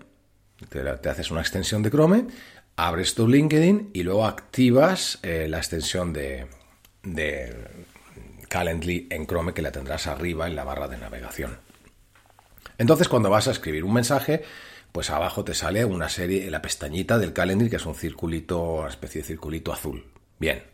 te 0.70 1.08
haces 1.08 1.32
una 1.32 1.40
extensión 1.40 1.82
de 1.82 1.90
Chrome, 1.90 2.28
abres 2.76 3.14
tu 3.14 3.28
LinkedIn 3.28 3.90
y 3.92 4.02
luego 4.02 4.26
activas 4.26 5.18
eh, 5.22 5.46
la 5.48 5.58
extensión 5.58 6.12
de, 6.12 6.46
de 7.02 7.54
Calendly 8.48 9.08
en 9.10 9.26
Chrome 9.26 9.54
que 9.54 9.62
la 9.62 9.72
tendrás 9.72 10.06
arriba 10.06 10.46
en 10.46 10.56
la 10.56 10.64
barra 10.64 10.88
de 10.88 10.98
navegación. 10.98 11.58
Entonces, 12.78 13.08
cuando 13.08 13.30
vas 13.30 13.46
a 13.46 13.52
escribir 13.52 13.84
un 13.84 13.94
mensaje, 13.94 14.42
pues 14.90 15.10
abajo 15.10 15.44
te 15.44 15.54
sale 15.54 15.84
una 15.84 16.08
serie, 16.08 16.50
la 16.50 16.62
pestañita 16.62 17.18
del 17.18 17.32
Calendly, 17.32 17.70
que 17.70 17.76
es 17.76 17.86
un 17.86 17.94
circulito, 17.94 18.60
una 18.60 18.88
especie 18.88 19.22
de 19.22 19.28
circulito 19.28 19.72
azul. 19.72 20.06
Bien, 20.38 20.64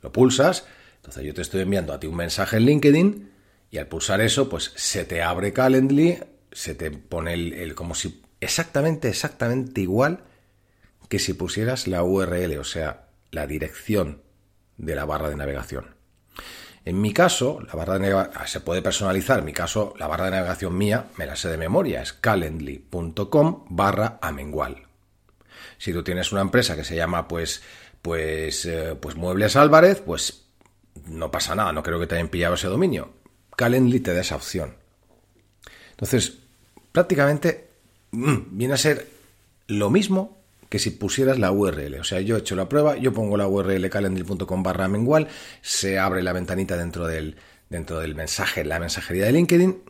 lo 0.00 0.12
pulsas, 0.12 0.66
entonces 0.96 1.24
yo 1.24 1.34
te 1.34 1.42
estoy 1.42 1.62
enviando 1.62 1.92
a 1.92 1.98
ti 2.00 2.06
un 2.06 2.16
mensaje 2.16 2.56
en 2.56 2.66
LinkedIn 2.66 3.30
y 3.70 3.78
al 3.78 3.88
pulsar 3.88 4.20
eso, 4.20 4.48
pues 4.48 4.72
se 4.76 5.04
te 5.04 5.22
abre 5.22 5.52
Calendly, 5.52 6.20
se 6.52 6.76
te 6.76 6.92
pone 6.92 7.34
el 7.34 7.74
como 7.74 7.96
si 7.96 8.22
exactamente, 8.40 9.08
exactamente 9.08 9.80
igual 9.80 10.22
que 11.14 11.20
si 11.20 11.32
pusieras 11.32 11.86
la 11.86 12.02
URL, 12.02 12.58
o 12.58 12.64
sea, 12.64 13.04
la 13.30 13.46
dirección 13.46 14.22
de 14.78 14.96
la 14.96 15.04
barra 15.04 15.28
de 15.28 15.36
navegación. 15.36 15.94
En 16.84 17.00
mi 17.00 17.12
caso, 17.12 17.60
la 17.60 17.74
barra 17.74 17.94
de 17.94 18.00
navegación 18.00 18.32
ah, 18.34 18.48
se 18.48 18.58
puede 18.58 18.82
personalizar. 18.82 19.38
En 19.38 19.44
mi 19.44 19.52
caso, 19.52 19.94
la 19.96 20.08
barra 20.08 20.24
de 20.24 20.32
navegación 20.32 20.76
mía 20.76 21.04
me 21.16 21.26
la 21.26 21.36
sé 21.36 21.50
de 21.50 21.56
memoria. 21.56 22.02
Es 22.02 22.14
calendly.com 22.14 23.66
barra 23.68 24.18
amengual. 24.22 24.88
Si 25.78 25.92
tú 25.92 26.02
tienes 26.02 26.32
una 26.32 26.40
empresa 26.40 26.74
que 26.74 26.82
se 26.82 26.96
llama 26.96 27.28
pues, 27.28 27.62
pues, 28.02 28.66
eh, 28.66 28.96
pues 29.00 29.14
Muebles 29.14 29.54
Álvarez, 29.54 30.02
pues 30.04 30.48
no 31.06 31.30
pasa 31.30 31.54
nada. 31.54 31.72
No 31.72 31.84
creo 31.84 32.00
que 32.00 32.08
te 32.08 32.16
hayan 32.16 32.26
pillado 32.26 32.54
ese 32.54 32.66
dominio. 32.66 33.14
Calendly 33.54 34.00
te 34.00 34.14
da 34.14 34.22
esa 34.22 34.34
opción. 34.34 34.74
Entonces, 35.90 36.38
prácticamente 36.90 37.70
mm, 38.10 38.58
viene 38.58 38.74
a 38.74 38.78
ser 38.78 39.08
lo 39.68 39.90
mismo 39.90 40.43
que 40.74 40.80
si 40.80 40.90
pusieras 40.90 41.38
la 41.38 41.52
URL. 41.52 42.00
O 42.00 42.02
sea, 42.02 42.20
yo 42.20 42.34
he 42.34 42.40
hecho 42.40 42.56
la 42.56 42.68
prueba, 42.68 42.96
yo 42.96 43.12
pongo 43.12 43.36
la 43.36 43.46
URL 43.46 43.88
calendly.com 43.88 44.64
barra 44.64 44.88
mengual, 44.88 45.28
se 45.62 46.00
abre 46.00 46.20
la 46.20 46.32
ventanita 46.32 46.76
dentro 46.76 47.06
del, 47.06 47.36
dentro 47.70 48.00
del 48.00 48.16
mensaje, 48.16 48.64
la 48.64 48.80
mensajería 48.80 49.26
de 49.26 49.30
LinkedIn, 49.34 49.82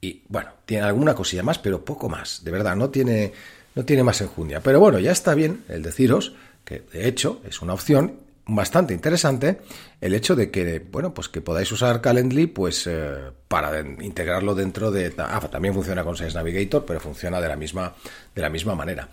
y 0.00 0.22
bueno, 0.28 0.48
tiene 0.64 0.84
alguna 0.84 1.14
cosilla 1.14 1.42
más, 1.42 1.58
pero 1.58 1.84
poco 1.84 2.08
más. 2.08 2.42
De 2.42 2.50
verdad, 2.50 2.74
no 2.74 2.88
tiene, 2.88 3.34
no 3.74 3.84
tiene 3.84 4.02
más 4.02 4.22
enjundia. 4.22 4.62
Pero 4.62 4.80
bueno, 4.80 4.98
ya 4.98 5.12
está 5.12 5.34
bien 5.34 5.62
el 5.68 5.82
deciros 5.82 6.32
que 6.64 6.84
de 6.90 7.06
hecho 7.06 7.42
es 7.46 7.60
una 7.60 7.74
opción 7.74 8.20
bastante 8.54 8.94
interesante 8.94 9.60
el 10.00 10.14
hecho 10.14 10.34
de 10.36 10.50
que, 10.50 10.78
bueno, 10.90 11.14
pues 11.14 11.28
que 11.28 11.40
podáis 11.40 11.70
usar 11.72 12.00
Calendly 12.00 12.46
pues 12.46 12.86
eh, 12.86 13.30
para 13.48 13.80
integrarlo 13.80 14.54
dentro 14.54 14.90
de... 14.90 15.12
Ah, 15.18 15.40
también 15.50 15.74
funciona 15.74 16.04
con 16.04 16.16
Sales 16.16 16.34
Navigator, 16.34 16.84
pero 16.84 17.00
funciona 17.00 17.40
de 17.40 17.48
la 17.48 17.56
misma, 17.56 17.94
de 18.34 18.42
la 18.42 18.48
misma 18.48 18.74
manera. 18.74 19.08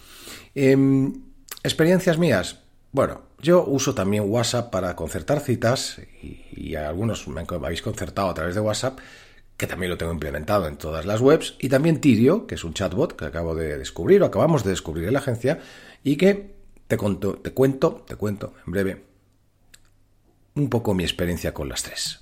Em, 0.56 1.13
experiencias 1.63 2.17
mías. 2.17 2.60
Bueno, 2.91 3.22
yo 3.39 3.63
uso 3.65 3.94
también 3.94 4.24
WhatsApp 4.27 4.72
para 4.72 4.96
concertar 4.96 5.39
citas 5.39 6.01
y, 6.22 6.75
algunos 6.75 7.27
me 7.27 7.44
habéis 7.48 7.82
concertado 7.82 8.29
a 8.29 8.34
través 8.34 8.56
de 8.56 8.62
WhatsApp, 8.62 9.00
que 9.56 9.67
también 9.67 9.89
lo 9.89 9.98
tengo 9.98 10.12
implementado 10.12 10.67
en 10.67 10.77
todas 10.77 11.06
las 11.06 11.22
webs, 11.22 11.56
y 11.60 11.70
también 11.70 12.00
Tirio, 12.00 12.48
que 12.48 12.56
es 12.56 12.63
un 12.63 12.74
chatbot 12.74 13.15
que 13.15 13.25
acabo 13.25 13.56
de 13.56 13.77
descubrir 13.77 14.22
o 14.22 14.25
acabamos 14.25 14.63
de 14.63 14.72
descubrir 14.72 15.08
en 15.08 15.13
la 15.13 15.20
agencia 15.20 15.60
y 16.03 16.15
que 16.15 16.56
te, 16.88 16.98
te 16.98 17.53
cuento, 17.53 18.03
te 18.08 18.15
cuento 18.15 18.53
en 18.65 18.72
breve 18.72 19.08
un 20.59 20.69
poco 20.69 20.93
mi 20.93 21.03
experiencia 21.03 21.53
con 21.53 21.69
las 21.69 21.83
tres. 21.83 22.19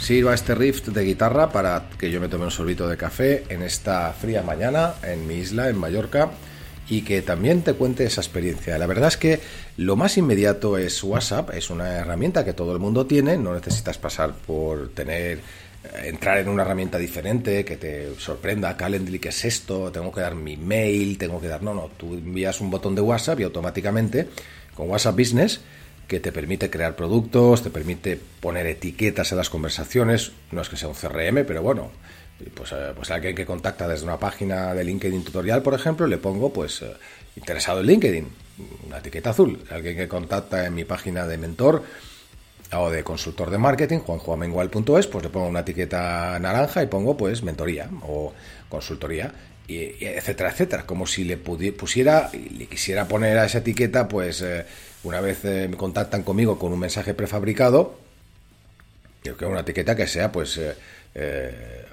Sirva 0.00 0.32
este 0.32 0.54
riff 0.54 0.86
de 0.86 1.04
guitarra 1.04 1.50
para 1.50 1.90
que 1.98 2.10
yo 2.10 2.18
me 2.18 2.28
tome 2.28 2.46
un 2.46 2.50
sorbito 2.50 2.88
de 2.88 2.96
café 2.96 3.44
en 3.50 3.62
esta 3.62 4.10
fría 4.14 4.42
mañana 4.42 4.94
en 5.02 5.26
mi 5.26 5.34
isla, 5.34 5.68
en 5.68 5.76
Mallorca, 5.76 6.30
y 6.88 7.02
que 7.02 7.22
también 7.22 7.62
te 7.62 7.74
cuente 7.74 8.04
esa 8.04 8.20
experiencia. 8.20 8.78
La 8.78 8.86
verdad 8.86 9.08
es 9.08 9.16
que 9.16 9.40
lo 9.76 9.96
más 9.96 10.16
inmediato 10.16 10.78
es 10.78 11.02
WhatsApp, 11.02 11.50
es 11.54 11.70
una 11.70 11.96
herramienta 11.96 12.44
que 12.44 12.52
todo 12.52 12.72
el 12.72 12.78
mundo 12.78 13.06
tiene, 13.06 13.36
no 13.36 13.54
necesitas 13.54 13.98
pasar 13.98 14.34
por 14.34 14.90
tener 14.90 15.38
eh, 15.84 16.08
entrar 16.08 16.38
en 16.38 16.48
una 16.48 16.62
herramienta 16.62 16.98
diferente 16.98 17.64
que 17.64 17.76
te 17.76 18.14
sorprenda, 18.18 18.76
Calendly, 18.76 19.18
¿qué 19.18 19.28
es 19.28 19.44
esto? 19.44 19.92
Tengo 19.92 20.12
que 20.12 20.20
dar 20.20 20.34
mi 20.34 20.56
mail, 20.56 21.18
tengo 21.18 21.40
que 21.40 21.48
dar... 21.48 21.62
No, 21.62 21.74
no, 21.74 21.90
tú 21.96 22.14
envías 22.14 22.60
un 22.60 22.70
botón 22.70 22.94
de 22.94 23.02
WhatsApp 23.02 23.40
y 23.40 23.42
automáticamente 23.44 24.28
con 24.74 24.88
WhatsApp 24.90 25.16
Business 25.16 25.60
que 26.08 26.20
te 26.20 26.32
permite 26.32 26.70
crear 26.70 26.96
productos, 26.96 27.62
te 27.62 27.68
permite 27.68 28.18
poner 28.40 28.66
etiquetas 28.66 29.30
en 29.30 29.38
las 29.38 29.50
conversaciones, 29.50 30.32
no 30.50 30.62
es 30.62 30.70
que 30.70 30.78
sea 30.78 30.88
un 30.88 30.94
CRM, 30.94 31.44
pero 31.46 31.62
bueno, 31.62 31.90
pues, 32.54 32.72
eh, 32.72 32.92
pues 32.94 33.10
alguien 33.10 33.34
que 33.34 33.44
contacta 33.44 33.88
desde 33.88 34.04
una 34.04 34.18
página 34.18 34.74
de 34.74 34.84
LinkedIn 34.84 35.24
tutorial, 35.24 35.62
por 35.62 35.74
ejemplo, 35.74 36.06
le 36.06 36.18
pongo 36.18 36.52
pues 36.52 36.82
eh, 36.82 36.92
interesado 37.36 37.80
en 37.80 37.86
LinkedIn, 37.86 38.28
una 38.86 38.98
etiqueta 38.98 39.30
azul. 39.30 39.64
Alguien 39.70 39.96
que 39.96 40.08
contacta 40.08 40.64
en 40.64 40.74
mi 40.74 40.84
página 40.84 41.26
de 41.26 41.36
mentor 41.36 41.82
o 42.72 42.90
de 42.90 43.02
consultor 43.02 43.50
de 43.50 43.58
marketing, 43.58 43.98
juanjuamengual.es, 43.98 45.06
pues 45.06 45.24
le 45.24 45.30
pongo 45.30 45.48
una 45.48 45.60
etiqueta 45.60 46.38
naranja 46.38 46.82
y 46.82 46.86
pongo 46.86 47.16
pues 47.16 47.42
mentoría 47.42 47.88
o 48.02 48.32
consultoría, 48.68 49.32
y, 49.66 50.04
etcétera, 50.04 50.50
etcétera. 50.50 50.86
Como 50.86 51.06
si 51.06 51.24
le 51.24 51.38
pusiera 51.38 52.30
le 52.32 52.66
quisiera 52.66 53.08
poner 53.08 53.38
a 53.38 53.46
esa 53.46 53.58
etiqueta, 53.58 54.06
pues 54.06 54.42
eh, 54.42 54.64
una 55.02 55.20
vez 55.20 55.42
me 55.44 55.76
contactan 55.76 56.22
conmigo 56.22 56.58
con 56.58 56.72
un 56.72 56.78
mensaje 56.78 57.14
prefabricado, 57.14 57.98
que 59.22 59.44
una 59.44 59.60
etiqueta 59.60 59.94
que 59.94 60.06
sea 60.06 60.32
pues 60.32 60.58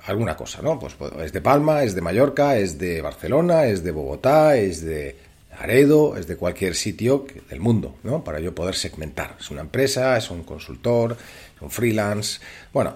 alguna 0.05 0.35
cosa, 0.35 0.61
¿no? 0.61 0.79
Pues, 0.79 0.93
pues 0.93 1.11
es 1.23 1.33
de 1.33 1.41
Palma, 1.41 1.83
es 1.83 1.95
de 1.95 2.01
Mallorca, 2.01 2.57
es 2.57 2.77
de 2.77 3.01
Barcelona, 3.01 3.65
es 3.65 3.83
de 3.83 3.91
Bogotá, 3.91 4.57
es 4.57 4.83
de 4.83 5.17
Aredo, 5.59 6.17
es 6.17 6.27
de 6.27 6.35
cualquier 6.35 6.75
sitio 6.75 7.25
del 7.49 7.59
mundo, 7.59 7.95
¿no? 8.03 8.23
Para 8.23 8.39
yo 8.39 8.53
poder 8.53 8.75
segmentar. 8.75 9.37
Es 9.39 9.49
una 9.51 9.61
empresa, 9.61 10.17
es 10.17 10.29
un 10.29 10.43
consultor, 10.43 11.17
es 11.55 11.61
un 11.61 11.71
freelance. 11.71 12.39
Bueno, 12.73 12.95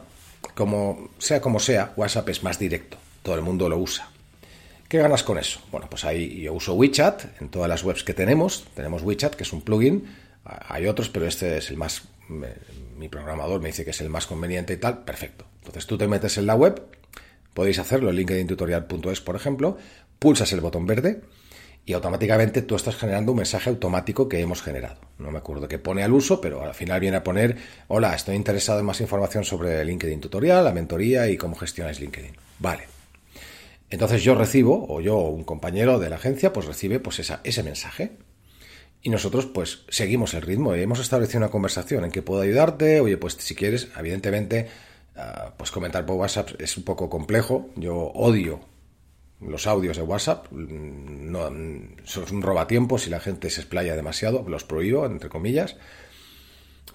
como 0.55 1.09
sea 1.17 1.41
como 1.41 1.59
sea, 1.59 1.93
WhatsApp 1.95 2.29
es 2.29 2.43
más 2.43 2.59
directo. 2.59 2.97
Todo 3.23 3.35
el 3.35 3.41
mundo 3.41 3.69
lo 3.69 3.77
usa. 3.77 4.09
¿Qué 4.87 4.97
ganas 4.97 5.23
con 5.23 5.37
eso? 5.37 5.61
Bueno, 5.71 5.87
pues 5.89 6.03
ahí 6.03 6.41
yo 6.41 6.53
uso 6.53 6.73
WeChat 6.73 7.41
en 7.41 7.49
todas 7.49 7.69
las 7.69 7.83
webs 7.83 8.03
que 8.03 8.13
tenemos. 8.13 8.65
Tenemos 8.75 9.03
WeChat, 9.03 9.35
que 9.35 9.43
es 9.43 9.53
un 9.53 9.61
plugin. 9.61 10.07
Hay 10.43 10.87
otros, 10.87 11.09
pero 11.09 11.27
este 11.27 11.57
es 11.57 11.69
el 11.69 11.77
más 11.77 12.03
mi 12.97 13.09
programador 13.09 13.61
me 13.61 13.69
dice 13.69 13.83
que 13.83 13.91
es 13.91 14.01
el 14.01 14.09
más 14.09 14.27
conveniente 14.27 14.73
y 14.73 14.77
tal, 14.77 14.99
perfecto. 15.03 15.45
Entonces 15.69 15.85
tú 15.85 15.99
te 15.99 16.07
metes 16.07 16.35
en 16.39 16.47
la 16.47 16.55
web, 16.55 16.81
podéis 17.53 17.77
hacerlo 17.77 18.09
en 18.09 18.15
linkedintutorial.es, 18.15 19.21
por 19.21 19.35
ejemplo, 19.35 19.77
pulsas 20.17 20.51
el 20.51 20.61
botón 20.61 20.87
verde 20.87 21.21
y 21.85 21.93
automáticamente 21.93 22.63
tú 22.63 22.75
estás 22.75 22.95
generando 22.95 23.33
un 23.33 23.37
mensaje 23.37 23.69
automático 23.69 24.27
que 24.27 24.39
hemos 24.39 24.63
generado. 24.63 24.97
No 25.19 25.29
me 25.29 25.37
acuerdo 25.37 25.67
qué 25.67 25.77
pone 25.77 26.01
al 26.01 26.11
uso, 26.11 26.41
pero 26.41 26.63
al 26.63 26.73
final 26.73 26.99
viene 26.99 27.17
a 27.17 27.23
poner, 27.23 27.57
hola, 27.87 28.15
estoy 28.15 28.35
interesado 28.35 28.79
en 28.79 28.87
más 28.87 28.99
información 28.99 29.43
sobre 29.43 29.85
LinkedIn 29.85 30.21
Tutorial, 30.21 30.63
la 30.63 30.73
mentoría 30.73 31.29
y 31.29 31.37
cómo 31.37 31.55
gestionáis 31.55 31.99
LinkedIn. 31.99 32.35
Vale. 32.57 32.87
Entonces 33.91 34.23
yo 34.23 34.33
recibo, 34.33 34.87
o 34.89 35.01
yo, 35.01 35.17
o 35.17 35.29
un 35.29 35.43
compañero 35.43 35.99
de 35.99 36.09
la 36.09 36.15
agencia, 36.15 36.51
pues 36.51 36.65
recibe 36.65 36.99
pues 36.99 37.21
ese 37.43 37.61
mensaje. 37.63 38.13
Y 39.03 39.11
nosotros 39.11 39.45
pues 39.45 39.83
seguimos 39.89 40.33
el 40.33 40.41
ritmo 40.41 40.75
y 40.75 40.81
hemos 40.81 40.99
establecido 40.99 41.37
una 41.37 41.49
conversación 41.49 42.05
en 42.05 42.11
que 42.11 42.23
puedo 42.23 42.41
ayudarte, 42.41 43.01
oye, 43.01 43.17
pues 43.17 43.35
si 43.35 43.53
quieres, 43.53 43.89
evidentemente, 43.95 44.67
ah, 45.19 45.53
pues 45.57 45.71
comentar 45.71 46.05
por 46.05 46.15
WhatsApp 46.15 46.49
es 46.59 46.77
un 46.77 46.83
poco 46.83 47.09
complejo, 47.09 47.69
yo 47.75 47.95
odio 47.95 48.61
los 49.41 49.67
audios 49.67 49.97
de 49.97 50.03
WhatsApp, 50.03 50.47
mm, 50.51 51.31
no, 51.31 51.49
son 52.05 52.25
un 52.35 52.41
robatiempo 52.41 52.97
si 52.97 53.09
la 53.09 53.19
gente 53.19 53.49
se 53.49 53.61
explaya 53.61 53.95
demasiado, 53.95 54.45
los 54.47 54.63
prohíbo, 54.63 55.05
entre 55.05 55.29
comillas, 55.29 55.77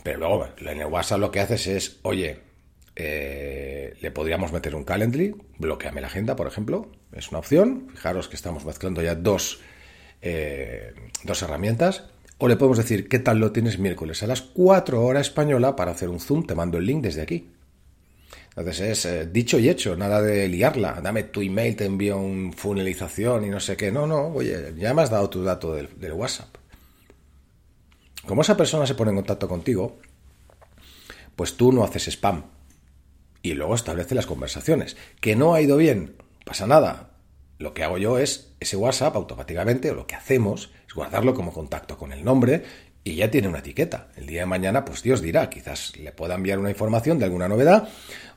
pero 0.03 0.19
luego 0.19 0.49
en 0.59 0.81
el 0.81 0.87
WhatsApp 0.87 1.21
lo 1.21 1.31
que 1.31 1.41
haces 1.41 1.67
es, 1.67 2.01
oye, 2.03 2.41
eh, 2.97 3.95
le 4.01 4.11
podríamos 4.11 4.53
meter 4.53 4.75
un 4.75 4.85
Calendly, 4.85 5.35
bloqueame 5.59 6.01
la 6.01 6.07
agenda, 6.07 6.37
por 6.37 6.47
ejemplo, 6.47 6.91
es 7.13 7.31
una 7.31 7.39
opción, 7.39 7.89
fijaros 7.91 8.29
que 8.29 8.37
estamos 8.37 8.65
mezclando 8.65 9.03
ya 9.03 9.15
dos 9.15 9.61
eh, 10.27 10.95
dos 11.23 11.43
herramientas. 11.43 12.05
O 12.39 12.49
le 12.49 12.57
podemos 12.57 12.79
decir, 12.79 13.09
¿qué 13.09 13.19
tal 13.19 13.39
lo 13.39 13.53
tienes 13.53 13.79
miércoles 13.79 14.23
a 14.23 14.27
las 14.27 14.41
4 14.41 15.05
horas 15.05 15.29
española 15.29 15.77
para 15.77 15.93
hacer 15.93 16.09
un 16.09 16.19
Zoom? 16.19 16.47
Te 16.47 16.55
mando 16.55 16.79
el 16.79 16.87
link 16.87 17.03
desde 17.03 17.21
aquí. 17.21 17.51
Entonces 18.57 18.81
es 18.81 19.05
eh, 19.07 19.27
dicho 19.27 19.59
y 19.59 19.69
hecho, 19.69 19.97
nada 19.97 20.23
de 20.23 20.49
liarla. 20.49 21.01
Dame 21.03 21.25
tu 21.25 21.43
email, 21.43 21.77
te 21.77 21.87
envío 21.87 22.19
un 22.19 22.53
funelización 22.53 23.45
y 23.45 23.49
no 23.49 23.61
sé 23.61 23.77
qué. 23.77 23.91
No, 23.91 24.07
no, 24.07 24.29
oye, 24.29 24.75
ya 24.77 24.95
me 24.95 25.03
has 25.03 25.11
dado 25.11 25.29
tu 25.29 25.43
dato 25.43 25.75
del, 25.75 25.89
del 25.99 26.13
WhatsApp. 26.13 26.55
Como 28.27 28.43
esa 28.43 28.57
persona 28.57 28.87
se 28.87 28.95
pone 28.95 29.11
en 29.11 29.17
contacto 29.17 29.49
contigo, 29.49 29.99
pues 31.37 31.57
tú 31.57 31.73
no 31.73 31.85
haces 31.85 32.09
spam. 32.09 32.45
Y 33.43 33.55
luego 33.55 33.75
establece 33.75 34.15
las 34.15 34.27
conversaciones. 34.27 34.97
Que 35.21 35.37
no 35.37 35.55
ha 35.55 35.61
ido 35.61 35.77
bien, 35.77 36.17
pasa 36.45 36.67
nada 36.67 37.15
lo 37.59 37.75
que 37.75 37.85
hago 37.85 37.99
yo 37.99 38.19
es 38.19 38.55
ese 38.61 38.77
WhatsApp 38.77 39.17
automáticamente, 39.17 39.91
o 39.91 39.95
lo 39.95 40.07
que 40.07 40.15
hacemos 40.15 40.73
es 40.87 40.95
guardarlo 40.95 41.35
como 41.35 41.53
contacto 41.53 41.97
con 41.97 42.13
el 42.13 42.25
nombre 42.25 42.65
y 43.05 43.17
ya 43.17 43.31
tiene 43.31 43.49
una 43.49 43.59
etiqueta. 43.59 44.09
El 44.17 44.27
día 44.27 44.41
de 44.41 44.47
mañana, 44.47 44.85
pues 44.85 45.03
Dios 45.03 45.21
dirá, 45.21 45.51
quizás 45.51 45.97
le 45.99 46.11
pueda 46.11 46.35
enviar 46.35 46.59
una 46.59 46.71
información 46.71 47.19
de 47.19 47.27
alguna 47.27 47.49
novedad 47.49 47.89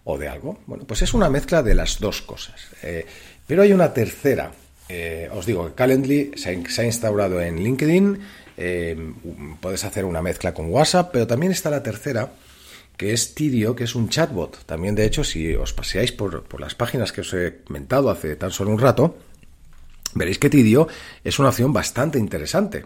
o 0.03 0.17
de 0.17 0.27
algo. 0.27 0.59
Bueno, 0.67 0.83
pues 0.85 1.01
es 1.01 1.13
una 1.13 1.29
mezcla 1.29 1.63
de 1.63 1.73
las 1.73 1.99
dos 1.99 2.21
cosas. 2.21 2.67
Eh, 2.83 3.05
pero 3.47 3.61
hay 3.61 3.71
una 3.71 3.93
tercera. 3.93 4.51
Eh, 4.89 5.29
os 5.33 5.45
digo, 5.45 5.73
Calendly 5.73 6.31
se 6.35 6.49
ha, 6.49 6.85
instaurado 6.85 7.41
en 7.41 7.63
LinkedIn. 7.63 8.19
Eh, 8.57 9.13
puedes 9.61 9.85
hacer 9.85 10.03
una 10.03 10.21
mezcla 10.21 10.53
con 10.53 10.69
WhatsApp, 10.69 11.11
pero 11.13 11.27
también 11.27 11.53
está 11.53 11.69
la 11.69 11.81
tercera, 11.81 12.31
que 12.97 13.13
es 13.13 13.35
Tidio, 13.35 13.73
que 13.73 13.85
es 13.85 13.95
un 13.95 14.09
chatbot. 14.09 14.65
También, 14.65 14.95
de 14.95 15.05
hecho, 15.05 15.23
si 15.23 15.55
os 15.55 15.71
paseáis 15.71 16.11
por, 16.11 16.59
las 16.59 16.75
páginas 16.75 17.13
que 17.13 17.21
os 17.21 17.33
he 17.33 17.61
comentado 17.63 18.09
hace 18.09 18.35
tan 18.35 18.51
solo 18.51 18.71
un 18.71 18.79
rato, 18.79 19.17
veréis 20.13 20.39
que 20.39 20.49
Tidio 20.49 20.89
es 21.23 21.39
una 21.39 21.49
opción 21.49 21.71
bastante 21.71 22.19
interesante. 22.19 22.85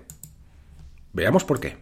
Veamos 1.14 1.44
por 1.44 1.60
qué. 1.60 1.78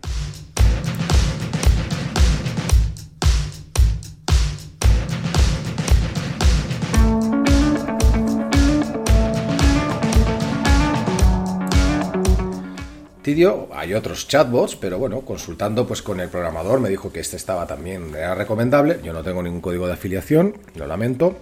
hay 13.74 13.94
otros 13.94 14.28
chatbots, 14.28 14.76
pero 14.76 14.98
bueno, 14.98 15.22
consultando 15.22 15.88
pues 15.88 16.02
con 16.02 16.20
el 16.20 16.30
programador 16.30 16.80
me 16.80 16.90
dijo 16.90 17.12
que 17.12 17.20
este 17.20 17.38
estaba 17.38 17.68
también, 17.68 18.14
era 18.16 18.36
recomendable. 18.36 19.00
Yo 19.04 19.14
no 19.14 19.24
tengo 19.24 19.44
ningún 19.44 19.62
código 19.62 19.88
de 19.88 19.94
afiliación, 19.94 20.58
lo 20.76 20.88
lamento, 20.88 21.38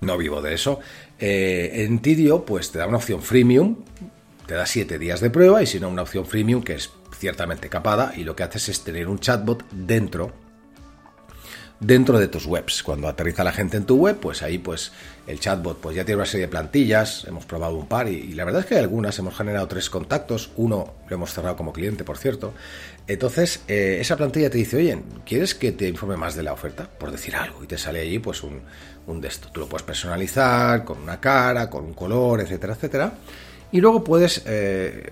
no 0.00 0.16
vivo 0.16 0.40
de 0.40 0.54
eso. 0.54 0.80
Eh, 1.18 1.84
en 1.84 1.98
Tidio, 1.98 2.44
pues 2.44 2.70
te 2.70 2.78
da 2.78 2.86
una 2.86 2.98
opción 2.98 3.22
freemium, 3.22 3.76
te 4.46 4.54
da 4.54 4.66
7 4.66 4.98
días 4.98 5.20
de 5.20 5.30
prueba 5.30 5.62
y 5.62 5.66
si 5.66 5.80
no, 5.80 5.88
una 5.88 6.02
opción 6.02 6.26
freemium 6.26 6.62
que 6.62 6.74
es 6.74 6.90
ciertamente 7.20 7.68
capada 7.68 8.12
y 8.16 8.24
lo 8.24 8.34
que 8.34 8.42
haces 8.42 8.70
es 8.70 8.82
tener 8.82 9.06
un 9.06 9.20
chatbot 9.20 9.64
dentro 9.70 10.32
dentro 11.80 12.18
de 12.18 12.28
tus 12.28 12.46
webs. 12.46 12.82
Cuando 12.82 13.08
aterriza 13.08 13.42
la 13.42 13.52
gente 13.52 13.76
en 13.76 13.84
tu 13.84 13.96
web, 13.96 14.16
pues 14.20 14.42
ahí 14.42 14.58
pues 14.58 14.92
el 15.26 15.40
chatbot 15.40 15.80
pues 15.80 15.96
ya 15.96 16.04
tiene 16.04 16.16
una 16.16 16.26
serie 16.26 16.46
de 16.46 16.50
plantillas, 16.50 17.24
hemos 17.24 17.46
probado 17.46 17.76
un 17.76 17.88
par 17.88 18.08
y, 18.08 18.34
la 18.34 18.44
verdad 18.44 18.60
es 18.60 18.66
que 18.66 18.74
hay 18.74 18.80
algunas, 18.80 19.18
hemos 19.18 19.36
generado 19.36 19.66
tres 19.66 19.90
contactos, 19.90 20.50
uno 20.56 20.94
lo 21.08 21.14
hemos 21.14 21.32
cerrado 21.32 21.56
como 21.56 21.72
cliente, 21.72 22.04
por 22.04 22.18
cierto. 22.18 22.52
Entonces, 23.06 23.62
eh, 23.66 23.98
esa 24.00 24.16
plantilla 24.16 24.50
te 24.50 24.58
dice, 24.58 24.76
oye, 24.76 25.02
¿quieres 25.24 25.54
que 25.54 25.72
te 25.72 25.88
informe 25.88 26.16
más 26.16 26.36
de 26.36 26.42
la 26.42 26.52
oferta? 26.52 26.88
Por 26.88 27.10
decir 27.10 27.34
algo, 27.34 27.64
y 27.64 27.66
te 27.66 27.78
sale 27.78 28.00
allí 28.00 28.18
pues 28.18 28.42
un, 28.42 28.60
un 29.06 29.20
de 29.20 29.28
esto. 29.28 29.48
Tú 29.50 29.60
lo 29.60 29.68
puedes 29.68 29.84
personalizar 29.84 30.84
con 30.84 31.00
una 31.00 31.18
cara, 31.18 31.68
con 31.68 31.84
un 31.84 31.94
color, 31.94 32.40
etcétera, 32.40 32.74
etcétera. 32.74 33.12
Y 33.72 33.80
luego 33.80 34.04
puedes... 34.04 34.42
Eh, 34.46 35.10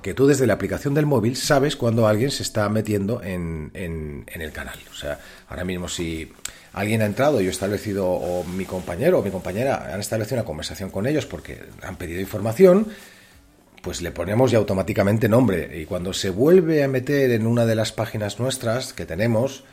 que 0.00 0.14
tú 0.14 0.26
desde 0.26 0.46
la 0.46 0.54
aplicación 0.54 0.94
del 0.94 1.06
móvil 1.06 1.36
sabes 1.36 1.76
cuando 1.76 2.06
alguien 2.06 2.30
se 2.30 2.42
está 2.42 2.68
metiendo 2.68 3.22
en, 3.22 3.70
en, 3.74 4.24
el 4.26 4.52
canal. 4.52 4.78
O 4.90 4.94
sea, 4.94 5.18
ahora 5.48 5.64
mismo 5.64 5.88
si 5.88 6.30
alguien 6.72 7.02
ha 7.02 7.06
entrado, 7.06 7.40
yo 7.40 7.48
he 7.48 7.50
establecido, 7.50 8.08
o 8.08 8.44
mi 8.44 8.64
compañero 8.64 9.18
o 9.18 9.22
mi 9.22 9.30
compañera 9.30 9.92
han 9.92 10.00
establecido 10.00 10.36
una 10.36 10.46
conversación 10.46 10.90
con 10.90 11.06
ellos 11.06 11.26
porque 11.26 11.62
han 11.82 11.96
pedido 11.96 12.20
información, 12.20 12.88
pues 13.82 14.00
le 14.00 14.12
ponemos 14.12 14.50
ya 14.50 14.58
automáticamente 14.58 15.28
nombre. 15.28 15.80
Y 15.80 15.86
cuando 15.86 16.12
se 16.12 16.30
vuelve 16.30 16.82
a 16.82 16.88
meter 16.88 17.30
en 17.32 17.46
una 17.46 17.66
de 17.66 17.74
las 17.74 17.92
páginas 17.92 18.38
nuestras 18.38 18.92
que 18.92 19.06
tenemos, 19.06 19.64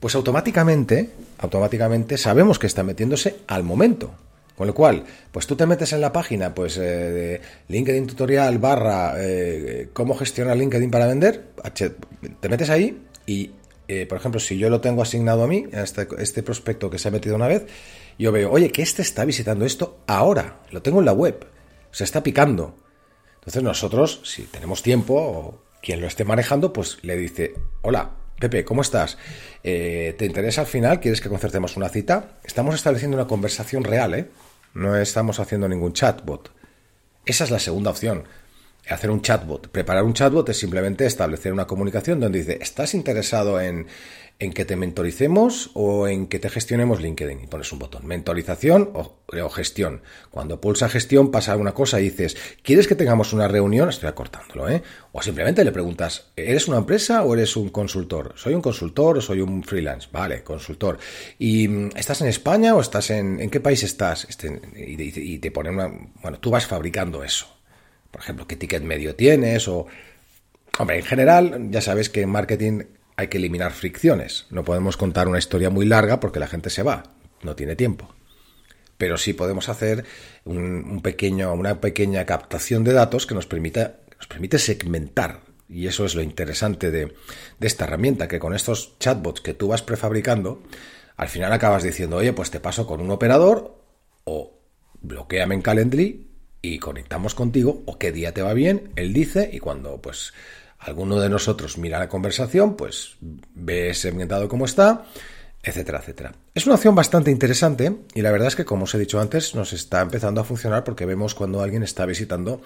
pues 0.00 0.14
automáticamente, 0.14 1.10
automáticamente 1.38 2.18
sabemos 2.18 2.58
que 2.58 2.66
está 2.66 2.82
metiéndose 2.82 3.36
al 3.46 3.62
momento. 3.62 4.14
Con 4.56 4.68
lo 4.68 4.74
cual, 4.74 5.04
pues 5.32 5.46
tú 5.46 5.56
te 5.56 5.66
metes 5.66 5.92
en 5.92 6.00
la 6.00 6.12
página 6.12 6.54
pues 6.54 6.76
eh, 6.76 6.80
de 6.80 7.40
LinkedIn 7.68 8.06
tutorial 8.06 8.58
barra 8.58 9.14
eh, 9.18 9.88
cómo 9.92 10.14
gestionar 10.14 10.56
LinkedIn 10.56 10.90
para 10.92 11.06
vender, 11.06 11.46
te 12.40 12.48
metes 12.48 12.70
ahí 12.70 13.02
y, 13.26 13.50
eh, 13.88 14.06
por 14.06 14.18
ejemplo, 14.18 14.38
si 14.38 14.56
yo 14.56 14.70
lo 14.70 14.80
tengo 14.80 15.02
asignado 15.02 15.42
a 15.42 15.48
mí, 15.48 15.66
a 15.72 15.82
este, 15.82 16.06
este, 16.18 16.44
prospecto 16.44 16.88
que 16.88 16.98
se 17.00 17.08
ha 17.08 17.10
metido 17.10 17.34
una 17.34 17.48
vez, 17.48 17.66
yo 18.16 18.30
veo, 18.30 18.52
oye, 18.52 18.70
que 18.70 18.82
este 18.82 19.02
está 19.02 19.24
visitando 19.24 19.64
esto 19.64 19.98
ahora, 20.06 20.60
lo 20.70 20.82
tengo 20.82 21.00
en 21.00 21.06
la 21.06 21.12
web, 21.12 21.46
se 21.90 22.04
está 22.04 22.22
picando. 22.22 22.76
Entonces 23.36 23.62
nosotros, 23.62 24.20
si 24.22 24.44
tenemos 24.44 24.82
tiempo, 24.82 25.14
o 25.14 25.62
quien 25.82 26.00
lo 26.00 26.06
esté 26.06 26.24
manejando, 26.24 26.72
pues 26.72 26.98
le 27.02 27.16
dice, 27.16 27.54
hola, 27.82 28.12
Pepe, 28.38 28.64
¿cómo 28.64 28.82
estás? 28.82 29.18
¿Te 29.62 30.16
interesa 30.20 30.62
al 30.62 30.66
final? 30.66 31.00
¿Quieres 31.00 31.20
que 31.20 31.28
concertemos 31.28 31.76
una 31.76 31.88
cita? 31.88 32.38
Estamos 32.44 32.74
estableciendo 32.74 33.16
una 33.16 33.26
conversación 33.26 33.84
real, 33.84 34.14
¿eh? 34.14 34.28
No 34.74 34.96
estamos 34.96 35.38
haciendo 35.38 35.68
ningún 35.68 35.92
chatbot. 35.92 36.50
Esa 37.24 37.44
es 37.44 37.50
la 37.50 37.60
segunda 37.60 37.90
opción. 37.90 38.24
Hacer 38.88 39.10
un 39.10 39.22
chatbot. 39.22 39.68
Preparar 39.68 40.04
un 40.04 40.12
chatbot 40.12 40.48
es 40.48 40.58
simplemente 40.58 41.06
establecer 41.06 41.52
una 41.52 41.66
comunicación 41.66 42.20
donde 42.20 42.40
dice, 42.40 42.58
¿estás 42.60 42.94
interesado 42.94 43.60
en, 43.60 43.86
en 44.38 44.52
que 44.52 44.64
te 44.64 44.76
mentoricemos 44.76 45.70
o 45.74 46.08
en 46.08 46.26
que 46.26 46.38
te 46.38 46.50
gestionemos 46.50 47.00
LinkedIn. 47.00 47.40
Y 47.42 47.46
pones 47.46 47.72
un 47.72 47.78
botón, 47.78 48.06
mentorización 48.06 48.90
o, 48.94 49.18
gestión. 49.48 50.02
Cuando 50.30 50.60
pulsa 50.60 50.88
gestión 50.88 51.30
pasa 51.30 51.56
una 51.56 51.72
cosa 51.72 52.00
y 52.00 52.04
dices, 52.04 52.36
¿quieres 52.62 52.86
que 52.86 52.94
tengamos 52.94 53.32
una 53.32 53.48
reunión? 53.48 53.88
Estoy 53.88 54.08
acortándolo, 54.08 54.68
¿eh? 54.68 54.82
O 55.12 55.22
simplemente 55.22 55.64
le 55.64 55.72
preguntas, 55.72 56.32
¿eres 56.36 56.68
una 56.68 56.78
empresa 56.78 57.22
o 57.22 57.34
eres 57.34 57.56
un 57.56 57.68
consultor? 57.68 58.32
¿Soy 58.36 58.54
un 58.54 58.62
consultor 58.62 59.18
o 59.18 59.20
soy 59.20 59.40
un 59.40 59.62
freelance? 59.62 60.08
Vale, 60.12 60.42
consultor. 60.42 60.98
¿Y 61.38 61.68
mm, 61.68 61.90
estás 61.96 62.20
en 62.20 62.28
España 62.28 62.74
o 62.74 62.80
estás 62.80 63.10
en... 63.10 63.40
¿En 63.40 63.50
qué 63.50 63.60
país 63.60 63.82
estás? 63.82 64.26
Este, 64.28 64.60
y, 64.76 65.38
te 65.38 65.50
ponen 65.50 65.74
una... 65.74 65.90
Bueno, 66.22 66.38
tú 66.38 66.50
vas 66.50 66.66
fabricando 66.66 67.22
eso. 67.22 67.46
Por 68.14 68.22
ejemplo, 68.22 68.46
¿qué 68.46 68.54
ticket 68.54 68.84
medio 68.84 69.16
tienes? 69.16 69.66
O... 69.66 69.88
Hombre, 70.78 70.98
en 70.98 71.04
general, 71.04 71.66
ya 71.70 71.80
sabes 71.80 72.08
que 72.08 72.22
en 72.22 72.30
marketing 72.30 72.82
hay 73.16 73.26
que 73.26 73.38
eliminar 73.38 73.72
fricciones. 73.72 74.46
No 74.50 74.62
podemos 74.62 74.96
contar 74.96 75.26
una 75.26 75.40
historia 75.40 75.68
muy 75.68 75.84
larga 75.84 76.20
porque 76.20 76.38
la 76.38 76.46
gente 76.46 76.70
se 76.70 76.84
va, 76.84 77.02
no 77.42 77.56
tiene 77.56 77.74
tiempo. 77.74 78.14
Pero 78.98 79.18
sí 79.18 79.32
podemos 79.32 79.68
hacer 79.68 80.04
un, 80.44 81.00
pequeño, 81.02 81.52
una 81.54 81.80
pequeña 81.80 82.24
captación 82.24 82.84
de 82.84 82.92
datos 82.92 83.26
que 83.26 83.34
nos, 83.34 83.46
permita, 83.46 83.96
nos 84.16 84.28
permite 84.28 84.60
segmentar. 84.60 85.40
Y 85.68 85.88
eso 85.88 86.04
es 86.04 86.14
lo 86.14 86.22
interesante 86.22 86.92
de, 86.92 87.16
esta 87.60 87.86
herramienta, 87.86 88.28
que 88.28 88.38
con 88.38 88.54
estos 88.54 88.96
chatbots 89.00 89.40
que 89.40 89.54
tú 89.54 89.66
vas 89.66 89.82
prefabricando, 89.82 90.62
al 91.16 91.28
final 91.28 91.52
acabas 91.52 91.82
diciendo, 91.82 92.18
oye, 92.18 92.32
pues 92.32 92.52
te 92.52 92.60
paso 92.60 92.86
con 92.86 93.00
un 93.00 93.10
operador 93.10 93.82
o 94.22 94.56
bloqueame 95.02 95.56
en 95.56 95.62
Calendly 95.62 96.33
y 96.64 96.78
conectamos 96.78 97.34
contigo 97.34 97.82
o 97.84 97.98
qué 97.98 98.10
día 98.10 98.32
te 98.32 98.40
va 98.40 98.54
bien, 98.54 98.90
él 98.96 99.12
dice 99.12 99.50
y 99.52 99.58
cuando 99.58 100.00
pues 100.00 100.32
alguno 100.78 101.20
de 101.20 101.28
nosotros 101.28 101.76
mira 101.76 101.98
la 101.98 102.08
conversación, 102.08 102.76
pues 102.76 103.16
ve 103.20 103.92
segmentado 103.92 104.48
cómo 104.48 104.64
está, 104.64 105.04
etcétera, 105.62 105.98
etcétera. 105.98 106.32
Es 106.54 106.64
una 106.66 106.76
opción 106.76 106.94
bastante 106.94 107.30
interesante 107.30 107.96
y 108.14 108.22
la 108.22 108.32
verdad 108.32 108.48
es 108.48 108.56
que, 108.56 108.64
como 108.64 108.84
os 108.84 108.94
he 108.94 108.98
dicho 108.98 109.20
antes, 109.20 109.54
nos 109.54 109.72
está 109.74 110.00
empezando 110.00 110.40
a 110.40 110.44
funcionar 110.44 110.84
porque 110.84 111.06
vemos 111.06 111.34
cuando 111.34 111.60
alguien 111.60 111.82
está 111.82 112.06
visitando 112.06 112.62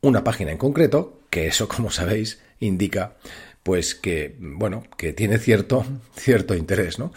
una 0.00 0.24
página 0.24 0.50
en 0.50 0.58
concreto, 0.58 1.20
que 1.30 1.46
eso, 1.46 1.68
como 1.74 1.90
sabéis, 1.90 2.40
indica 2.58 3.16
pues 3.62 3.94
que, 3.94 4.36
bueno, 4.40 4.84
que 4.96 5.12
tiene 5.12 5.38
cierto, 5.38 5.84
cierto 6.16 6.54
interés, 6.54 6.98
¿no? 6.98 7.12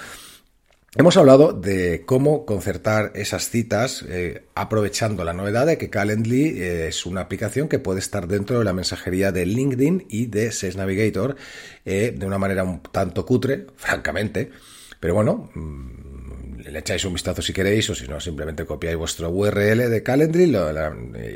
Hemos 0.93 1.15
hablado 1.15 1.53
de 1.53 2.03
cómo 2.05 2.45
concertar 2.45 3.13
esas 3.15 3.49
citas 3.49 4.03
eh, 4.09 4.43
aprovechando 4.55 5.23
la 5.23 5.31
novedad 5.31 5.65
de 5.65 5.77
que 5.77 5.89
Calendly 5.89 6.61
eh, 6.61 6.87
es 6.89 7.05
una 7.05 7.21
aplicación 7.21 7.69
que 7.69 7.79
puede 7.79 7.99
estar 7.99 8.27
dentro 8.27 8.59
de 8.59 8.65
la 8.65 8.73
mensajería 8.73 9.31
de 9.31 9.45
LinkedIn 9.45 10.07
y 10.09 10.25
de 10.25 10.51
Sales 10.51 10.75
Navigator 10.75 11.37
eh, 11.85 12.13
de 12.13 12.25
una 12.25 12.37
manera 12.37 12.65
un 12.65 12.81
tanto 12.81 13.25
cutre, 13.25 13.67
francamente. 13.77 14.51
Pero 14.99 15.13
bueno, 15.13 15.49
mm, 15.55 16.59
le 16.59 16.79
echáis 16.79 17.05
un 17.05 17.13
vistazo 17.13 17.41
si 17.41 17.53
queréis 17.53 17.89
o 17.89 17.95
si 17.95 18.09
no, 18.09 18.19
simplemente 18.19 18.65
copiáis 18.65 18.97
vuestro 18.97 19.29
URL 19.29 19.89
de 19.89 20.03
Calendly 20.03 20.43
y 20.43 20.47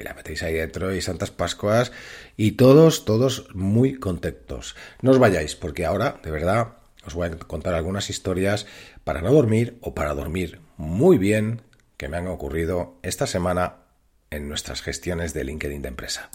la 0.03 0.13
metéis 0.17 0.43
ahí 0.43 0.55
dentro 0.55 0.93
y 0.93 1.01
Santas 1.01 1.31
Pascuas 1.31 1.93
y 2.35 2.51
todos, 2.51 3.05
todos 3.05 3.47
muy 3.55 3.99
contentos. 3.99 4.75
No 5.01 5.11
os 5.11 5.17
vayáis 5.17 5.55
porque 5.55 5.85
ahora, 5.85 6.19
de 6.21 6.31
verdad, 6.31 6.73
os 7.05 7.13
voy 7.13 7.27
a 7.27 7.31
contar 7.37 7.73
algunas 7.73 8.09
historias 8.09 8.65
para 9.05 9.21
no 9.21 9.31
dormir 9.31 9.77
o 9.81 9.93
para 9.93 10.13
dormir 10.13 10.59
muy 10.77 11.17
bien 11.17 11.61
que 11.95 12.09
me 12.09 12.17
han 12.17 12.27
ocurrido 12.27 12.97
esta 13.03 13.27
semana 13.27 13.77
en 14.31 14.49
nuestras 14.49 14.81
gestiones 14.81 15.33
de 15.33 15.45
LinkedIn 15.45 15.81
de 15.83 15.87
empresa. 15.87 16.29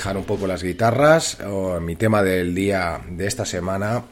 Dejar 0.00 0.16
un 0.16 0.24
poco 0.24 0.46
las 0.46 0.62
guitarras. 0.62 1.36
mi 1.82 1.94
tema 1.94 2.22
del 2.22 2.54
día 2.54 3.02
de 3.06 3.26
esta 3.26 3.44
semana 3.44 4.02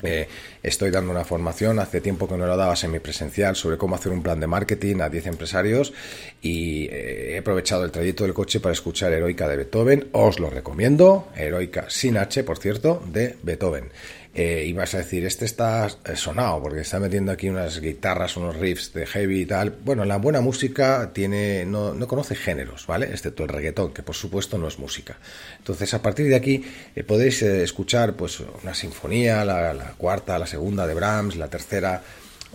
eh, 0.00 0.28
estoy 0.62 0.92
dando 0.92 1.10
una 1.10 1.24
formación, 1.24 1.80
hace 1.80 2.00
tiempo 2.00 2.28
que 2.28 2.36
no 2.36 2.46
lo 2.46 2.56
daba 2.56 2.76
semipresencial, 2.76 3.56
sobre 3.56 3.76
cómo 3.76 3.96
hacer 3.96 4.12
un 4.12 4.22
plan 4.22 4.38
de 4.38 4.46
marketing 4.46 5.00
a 5.00 5.08
10 5.08 5.26
empresarios 5.26 5.92
y 6.40 6.84
eh, 6.84 7.34
he 7.34 7.38
aprovechado 7.38 7.84
el 7.84 7.90
trayecto 7.90 8.22
del 8.22 8.34
coche 8.34 8.60
para 8.60 8.72
escuchar 8.72 9.12
Heroica 9.12 9.48
de 9.48 9.56
Beethoven. 9.56 10.10
Os 10.12 10.38
lo 10.38 10.48
recomiendo, 10.48 11.26
Heroica 11.34 11.86
sin 11.90 12.18
H, 12.18 12.44
por 12.44 12.58
cierto, 12.58 13.02
de 13.12 13.34
Beethoven 13.42 13.90
eh, 14.38 14.66
y 14.66 14.74
vas 14.74 14.94
a 14.94 14.98
decir, 14.98 15.24
este 15.24 15.46
está 15.46 15.86
eh, 15.86 16.14
sonado 16.14 16.60
porque 16.60 16.82
está 16.82 17.00
metiendo 17.00 17.32
aquí 17.32 17.48
unas 17.48 17.80
guitarras, 17.80 18.36
unos 18.36 18.54
riffs 18.56 18.92
de 18.92 19.06
heavy 19.06 19.40
y 19.40 19.46
tal. 19.46 19.70
Bueno, 19.70 20.04
la 20.04 20.18
buena 20.18 20.42
música 20.42 21.10
tiene, 21.14 21.64
no, 21.64 21.94
no 21.94 22.06
conoce 22.06 22.34
géneros, 22.34 22.86
¿vale? 22.86 23.06
Excepto 23.06 23.44
el 23.44 23.48
reggaetón, 23.48 23.94
que 23.94 24.02
por 24.02 24.14
supuesto 24.14 24.58
no 24.58 24.68
es 24.68 24.78
música. 24.78 25.16
Entonces, 25.56 25.94
a 25.94 26.02
partir 26.02 26.28
de 26.28 26.34
aquí 26.34 26.62
eh, 26.94 27.02
podéis 27.02 27.40
escuchar 27.40 28.12
pues 28.12 28.40
una 28.62 28.74
sinfonía, 28.74 29.42
la, 29.42 29.72
la 29.72 29.94
cuarta, 29.96 30.38
la 30.38 30.46
segunda 30.46 30.86
de 30.86 30.92
Brahms, 30.92 31.36
la 31.36 31.48
tercera 31.48 32.02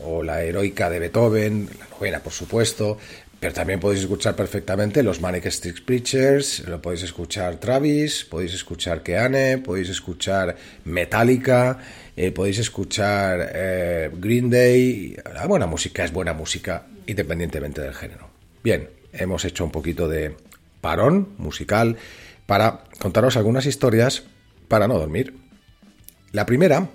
o 0.03 0.21
la 0.21 0.43
heroica 0.43 0.87
de 0.87 0.99
Beethoven, 0.99 1.67
la 1.79 1.87
novena 1.87 2.19
por 2.19 2.31
supuesto, 2.31 2.99
pero 3.41 3.53
también 3.53 3.79
podéis 3.79 4.01
escuchar 4.01 4.35
perfectamente 4.35 5.01
los 5.01 5.19
Manic 5.19 5.47
Street 5.47 5.83
Preachers, 5.83 6.59
lo 6.67 6.79
podéis 6.79 7.01
escuchar 7.01 7.55
Travis, 7.55 8.23
podéis 8.23 8.53
escuchar 8.53 9.01
Keane, 9.01 9.57
podéis 9.57 9.89
escuchar 9.89 10.55
Metallica, 10.85 11.79
eh, 12.15 12.31
podéis 12.31 12.59
escuchar 12.59 13.49
eh, 13.51 14.11
Green 14.13 14.51
Day. 14.51 15.17
La 15.33 15.47
buena 15.47 15.65
música 15.65 16.05
es 16.05 16.13
buena 16.13 16.33
música 16.33 16.85
independientemente 17.07 17.81
del 17.81 17.95
género. 17.95 18.29
Bien, 18.63 18.91
hemos 19.11 19.43
hecho 19.43 19.65
un 19.65 19.71
poquito 19.71 20.07
de 20.07 20.37
parón 20.79 21.29
musical 21.39 21.97
para 22.45 22.83
contaros 22.99 23.37
algunas 23.37 23.65
historias 23.65 24.21
para 24.67 24.87
no 24.87 24.99
dormir. 24.99 25.33
La 26.31 26.45
primera 26.45 26.89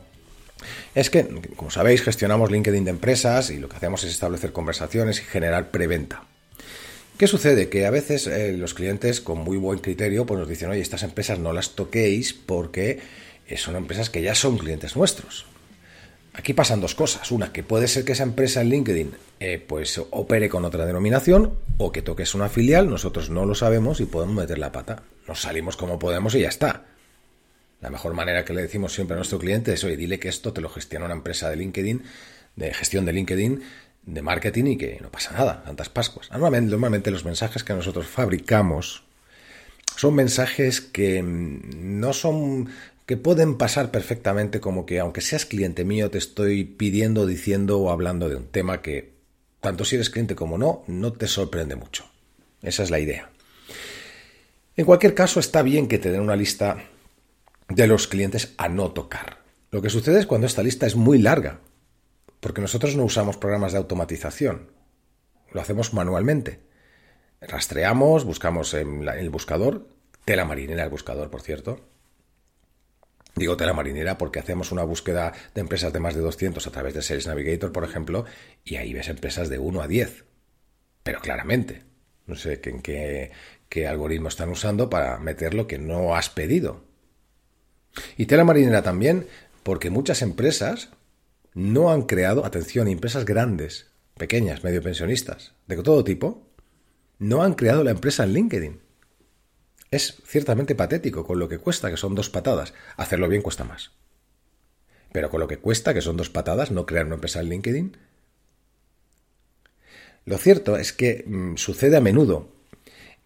es 0.94 1.10
que, 1.10 1.26
como 1.56 1.72
sabéis, 1.72 2.02
gestionamos 2.02 2.52
LinkedIn 2.52 2.84
de 2.84 2.90
empresas 2.92 3.50
y 3.50 3.58
lo 3.58 3.68
que 3.68 3.78
hacemos 3.78 4.04
es 4.04 4.12
establecer 4.12 4.52
conversaciones 4.52 5.18
y 5.18 5.24
generar 5.24 5.72
preventa. 5.72 6.22
¿Qué 7.18 7.26
sucede? 7.26 7.70
Que 7.70 7.86
a 7.86 7.90
veces 7.90 8.26
eh, 8.26 8.52
los 8.52 8.74
clientes 8.74 9.22
con 9.22 9.38
muy 9.38 9.56
buen 9.56 9.78
criterio 9.78 10.26
pues 10.26 10.38
nos 10.38 10.48
dicen, 10.48 10.70
oye, 10.70 10.82
estas 10.82 11.02
empresas 11.02 11.38
no 11.38 11.54
las 11.54 11.70
toquéis 11.70 12.34
porque 12.34 13.00
eh, 13.48 13.56
son 13.56 13.74
empresas 13.76 14.10
que 14.10 14.20
ya 14.20 14.34
son 14.34 14.58
clientes 14.58 14.96
nuestros. 14.96 15.46
Aquí 16.34 16.52
pasan 16.52 16.82
dos 16.82 16.94
cosas. 16.94 17.30
Una, 17.30 17.52
que 17.52 17.62
puede 17.62 17.88
ser 17.88 18.04
que 18.04 18.12
esa 18.12 18.22
empresa 18.22 18.60
en 18.60 18.68
LinkedIn 18.68 19.12
eh, 19.40 19.64
pues 19.66 19.98
opere 20.10 20.50
con 20.50 20.66
otra 20.66 20.84
denominación 20.84 21.54
o 21.78 21.90
que 21.90 22.02
toques 22.02 22.34
una 22.34 22.50
filial, 22.50 22.90
nosotros 22.90 23.30
no 23.30 23.46
lo 23.46 23.54
sabemos 23.54 24.00
y 24.00 24.04
podemos 24.04 24.36
meter 24.36 24.58
la 24.58 24.72
pata. 24.72 25.02
Nos 25.26 25.40
salimos 25.40 25.78
como 25.78 25.98
podemos 25.98 26.34
y 26.34 26.40
ya 26.40 26.48
está. 26.48 26.84
La 27.80 27.88
mejor 27.88 28.12
manera 28.12 28.44
que 28.44 28.52
le 28.52 28.60
decimos 28.60 28.92
siempre 28.92 29.14
a 29.14 29.16
nuestro 29.16 29.38
cliente 29.38 29.72
es, 29.72 29.82
oye, 29.84 29.96
dile 29.96 30.18
que 30.18 30.28
esto 30.28 30.52
te 30.52 30.60
lo 30.60 30.68
gestiona 30.68 31.06
una 31.06 31.14
empresa 31.14 31.48
de 31.48 31.56
LinkedIn, 31.56 32.02
de 32.56 32.74
gestión 32.74 33.06
de 33.06 33.14
LinkedIn, 33.14 33.62
de 34.06 34.22
marketing 34.22 34.64
y 34.66 34.76
que 34.78 34.98
no 35.02 35.10
pasa 35.10 35.32
nada, 35.32 35.62
tantas 35.64 35.88
Pascuas. 35.88 36.30
Normalmente, 36.30 37.10
los 37.10 37.24
mensajes 37.24 37.64
que 37.64 37.74
nosotros 37.74 38.06
fabricamos 38.06 39.02
son 39.96 40.14
mensajes 40.14 40.80
que 40.80 41.22
mm, 41.22 42.00
no 42.00 42.12
son 42.12 42.68
que 43.04 43.16
pueden 43.16 43.56
pasar 43.56 43.92
perfectamente 43.92 44.58
como 44.58 44.84
que 44.84 44.98
aunque 44.98 45.20
seas 45.20 45.46
cliente 45.46 45.84
mío 45.84 46.10
te 46.10 46.18
estoy 46.18 46.64
pidiendo, 46.64 47.24
diciendo 47.24 47.78
o 47.78 47.90
hablando 47.90 48.28
de 48.28 48.34
un 48.34 48.48
tema 48.48 48.82
que 48.82 49.14
tanto 49.60 49.84
si 49.84 49.94
eres 49.94 50.10
cliente 50.10 50.34
como 50.34 50.58
no, 50.58 50.82
no 50.88 51.12
te 51.12 51.28
sorprende 51.28 51.76
mucho. 51.76 52.04
Esa 52.62 52.82
es 52.82 52.90
la 52.90 52.98
idea. 52.98 53.30
En 54.76 54.84
cualquier 54.84 55.14
caso, 55.14 55.40
está 55.40 55.62
bien 55.62 55.88
que 55.88 55.98
te 55.98 56.10
den 56.10 56.20
una 56.20 56.36
lista 56.36 56.84
de 57.68 57.86
los 57.86 58.08
clientes 58.08 58.54
a 58.58 58.68
no 58.68 58.90
tocar. 58.90 59.38
Lo 59.70 59.82
que 59.82 59.90
sucede 59.90 60.20
es 60.20 60.26
cuando 60.26 60.46
esta 60.46 60.62
lista 60.62 60.86
es 60.86 60.96
muy 60.96 61.18
larga, 61.18 61.60
porque 62.40 62.60
nosotros 62.60 62.96
no 62.96 63.04
usamos 63.04 63.36
programas 63.36 63.72
de 63.72 63.78
automatización, 63.78 64.70
lo 65.52 65.60
hacemos 65.60 65.94
manualmente. 65.94 66.60
Rastreamos, 67.40 68.24
buscamos 68.24 68.74
en 68.74 69.08
el 69.08 69.30
buscador, 69.30 69.88
tela 70.24 70.44
marinera 70.44 70.84
el 70.84 70.90
buscador, 70.90 71.30
por 71.30 71.42
cierto, 71.42 71.80
Digo 73.36 73.58
tela 73.58 73.74
marinera 73.74 74.16
porque 74.16 74.38
hacemos 74.38 74.72
una 74.72 74.82
búsqueda 74.82 75.34
de 75.54 75.60
empresas 75.60 75.92
de 75.92 76.00
más 76.00 76.14
de 76.14 76.22
200 76.22 76.66
a 76.66 76.70
través 76.70 76.94
de 76.94 77.02
Sales 77.02 77.26
Navigator, 77.26 77.70
por 77.70 77.84
ejemplo, 77.84 78.24
y 78.64 78.76
ahí 78.76 78.94
ves 78.94 79.08
empresas 79.08 79.50
de 79.50 79.58
1 79.58 79.82
a 79.82 79.86
10. 79.86 80.24
Pero 81.02 81.20
claramente, 81.20 81.82
no 82.26 82.34
sé 82.34 82.58
en 82.64 82.80
qué, 82.80 83.32
qué 83.68 83.86
algoritmo 83.86 84.28
están 84.28 84.48
usando 84.48 84.88
para 84.88 85.18
meter 85.18 85.52
lo 85.52 85.66
que 85.66 85.78
no 85.78 86.16
has 86.16 86.30
pedido. 86.30 86.86
Y 88.16 88.24
tela 88.24 88.44
marinera 88.44 88.82
también 88.82 89.26
porque 89.62 89.90
muchas 89.90 90.22
empresas 90.22 90.88
no 91.56 91.90
han 91.90 92.02
creado, 92.02 92.44
atención, 92.44 92.86
empresas 92.86 93.24
grandes, 93.24 93.86
pequeñas, 94.18 94.62
medio 94.62 94.82
pensionistas, 94.82 95.54
de 95.66 95.82
todo 95.82 96.04
tipo, 96.04 96.46
no 97.18 97.42
han 97.42 97.54
creado 97.54 97.82
la 97.82 97.92
empresa 97.92 98.24
en 98.24 98.34
LinkedIn. 98.34 98.80
Es 99.90 100.20
ciertamente 100.26 100.74
patético 100.74 101.24
con 101.24 101.38
lo 101.38 101.48
que 101.48 101.56
cuesta, 101.56 101.90
que 101.90 101.96
son 101.96 102.14
dos 102.14 102.28
patadas. 102.28 102.74
Hacerlo 102.98 103.26
bien 103.26 103.40
cuesta 103.40 103.64
más. 103.64 103.92
Pero 105.12 105.30
con 105.30 105.40
lo 105.40 105.48
que 105.48 105.56
cuesta, 105.56 105.94
que 105.94 106.02
son 106.02 106.18
dos 106.18 106.28
patadas, 106.28 106.70
no 106.70 106.84
crear 106.84 107.06
una 107.06 107.14
empresa 107.14 107.40
en 107.40 107.48
LinkedIn. 107.48 107.96
Lo 110.26 110.36
cierto 110.36 110.76
es 110.76 110.92
que 110.92 111.24
mm, 111.26 111.56
sucede 111.56 111.96
a 111.96 112.02
menudo 112.02 112.52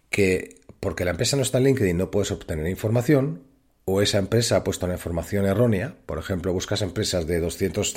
que 0.09 0.61
porque 0.79 1.03
la 1.03 1.11
empresa 1.11 1.35
no 1.35 1.41
está 1.41 1.57
en 1.57 1.65
LinkedIn 1.65 1.97
no 1.97 2.11
puedes 2.11 2.31
obtener 2.31 2.65
información 2.67 3.43
o 3.91 4.01
esa 4.01 4.17
empresa 4.17 4.57
ha 4.57 4.63
puesto 4.63 4.85
una 4.85 4.95
información 4.95 5.45
errónea. 5.45 5.95
Por 6.05 6.17
ejemplo, 6.17 6.53
buscas 6.53 6.81
empresas 6.81 7.27
de 7.27 7.39
200 7.39 7.93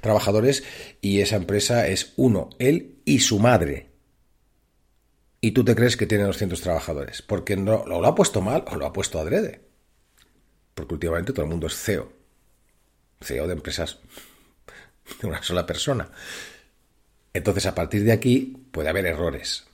trabajadores 0.00 0.64
y 1.00 1.20
esa 1.20 1.36
empresa 1.36 1.86
es 1.86 2.12
uno, 2.16 2.50
él 2.58 2.96
y 3.04 3.20
su 3.20 3.38
madre 3.38 3.96
y 5.46 5.52
tú 5.52 5.64
te 5.64 5.76
crees 5.76 5.96
que 5.96 6.06
tiene 6.06 6.24
200 6.24 6.60
trabajadores, 6.60 7.22
porque 7.22 7.56
no, 7.56 7.84
lo 7.86 8.04
ha 8.04 8.14
puesto 8.16 8.40
mal 8.40 8.64
o 8.66 8.74
lo 8.74 8.84
ha 8.84 8.92
puesto 8.92 9.20
adrede. 9.20 9.60
Porque 10.74 10.94
últimamente 10.94 11.32
todo 11.32 11.44
el 11.44 11.50
mundo 11.50 11.68
es 11.68 11.76
CEO. 11.76 12.12
CEO 13.20 13.46
de 13.46 13.52
empresas 13.52 14.00
de 15.20 15.28
una 15.28 15.40
sola 15.44 15.64
persona. 15.64 16.10
Entonces, 17.32 17.66
a 17.66 17.76
partir 17.76 18.02
de 18.02 18.10
aquí 18.10 18.56
puede 18.72 18.88
haber 18.88 19.06
errores. 19.06 19.66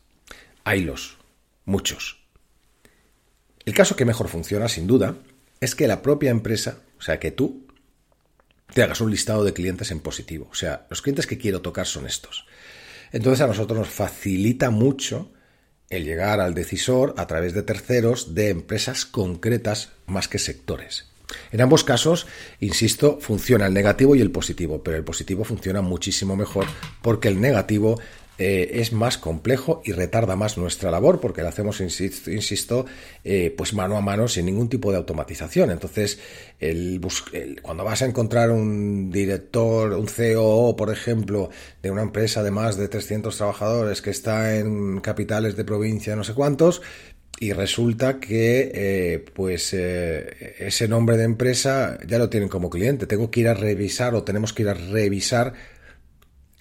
Haylos, 0.65 1.17
muchos. 1.65 2.23
El 3.65 3.73
caso 3.73 3.97
que 3.97 4.05
mejor 4.05 4.29
funciona, 4.29 4.69
sin 4.69 4.87
duda, 4.87 5.17
es 5.63 5.77
que 5.77 5.87
la 5.87 6.03
propia 6.03 6.33
empresa, 6.33 6.81
o 6.99 7.03
sea, 7.03 7.21
que 7.21 7.31
tú 7.31 7.69
te 8.75 8.83
hagas 8.83 9.01
un 9.01 9.13
listado 9.13 9.45
de 9.45 9.53
clientes 9.53 9.93
en 9.93 10.01
positivo. 10.01 10.49
O 10.51 10.57
sea, 10.57 10.89
los 10.91 11.03
clientes 11.03 11.29
que 11.29 11.39
quiero 11.39 11.63
tocar 11.63 11.87
son 11.87 12.05
estos. 12.05 12.47
Entonces 13.13 13.43
a 13.43 13.47
nosotros 13.47 13.79
nos 13.79 13.89
facilita 13.89 14.71
mucho 14.71 15.33
el 15.89 16.05
llegar 16.05 16.41
al 16.41 16.55
decisor 16.55 17.15
a 17.17 17.29
través 17.29 17.55
de 17.55 17.63
terceros 17.63 18.35
de 18.35 18.49
empresas 18.49 19.05
concretas 19.05 19.91
más 20.07 20.27
que 20.27 20.41
sectores. 20.41 21.13
En 21.53 21.61
ambos 21.61 21.85
casos, 21.85 22.27
insisto, 22.59 23.21
funciona 23.21 23.67
el 23.67 23.73
negativo 23.73 24.17
y 24.17 24.21
el 24.21 24.33
positivo, 24.33 24.83
pero 24.83 24.97
el 24.97 25.05
positivo 25.05 25.45
funciona 25.45 25.81
muchísimo 25.81 26.35
mejor 26.35 26.67
porque 27.03 27.29
el 27.29 27.41
negativo 27.41 28.01
eh, 28.39 28.81
es 28.81 28.93
más 28.93 29.19
complejo 29.19 29.83
y 29.85 29.93
retarda 29.93 30.37
más 30.37 30.57
nuestra 30.57 30.91
labor 30.91 31.21
porque 31.21 31.43
lo 31.43 31.49
hacemos, 31.49 31.81
insisto, 31.81 32.87
eh, 33.25 33.55
pues 33.57 33.75
mano 33.75 33.97
a 33.97 34.01
mano 34.01 34.27
sin 34.27 34.47
ningún 34.47 34.71
tipo 34.71 34.91
de 34.91 34.97
automatización. 34.97 35.71
Entonces, 35.71 36.19
el, 36.59 37.01
cuando 37.61 37.85
vas 37.85 38.01
a 38.01 38.07
encontrar 38.07 38.51
un 38.51 39.11
director, 39.11 39.93
un 39.93 40.09
CEO, 40.09 40.75
por 40.77 40.91
ejemplo, 40.91 41.51
de 41.83 41.91
una 41.91 42.03
empresa 42.03 42.43
de 42.43 42.51
más 42.51 42.77
de 42.77 42.89
300 42.89 43.37
trabajadores 43.37 44.01
que 44.01 44.11
está 44.11 44.57
en 44.57 45.01
capitales 45.01 45.55
de 45.55 45.65
provincia, 45.65 46.17
no 46.17 46.25
sé 46.25 46.33
cuántos, 46.33 46.81
y 47.39 47.53
resulta 47.53 48.19
que 48.19 48.73
eh, 48.75 49.25
pues 49.35 49.75
ese 49.75 50.89
nombre 50.89 51.17
de 51.17 51.25
empresa 51.25 51.99
ya 52.07 52.19
lo 52.19 52.31
tienen 52.31 52.49
como 52.49 52.71
cliente. 52.71 53.07
Tengo 53.07 53.31
que 53.31 53.41
ir 53.41 53.49
a 53.49 53.55
revisar 53.55 54.15
o 54.15 54.25
tenemos 54.25 54.53
que 54.53 54.63
ir 54.63 54.69
a 54.69 54.75
revisar 54.75 55.53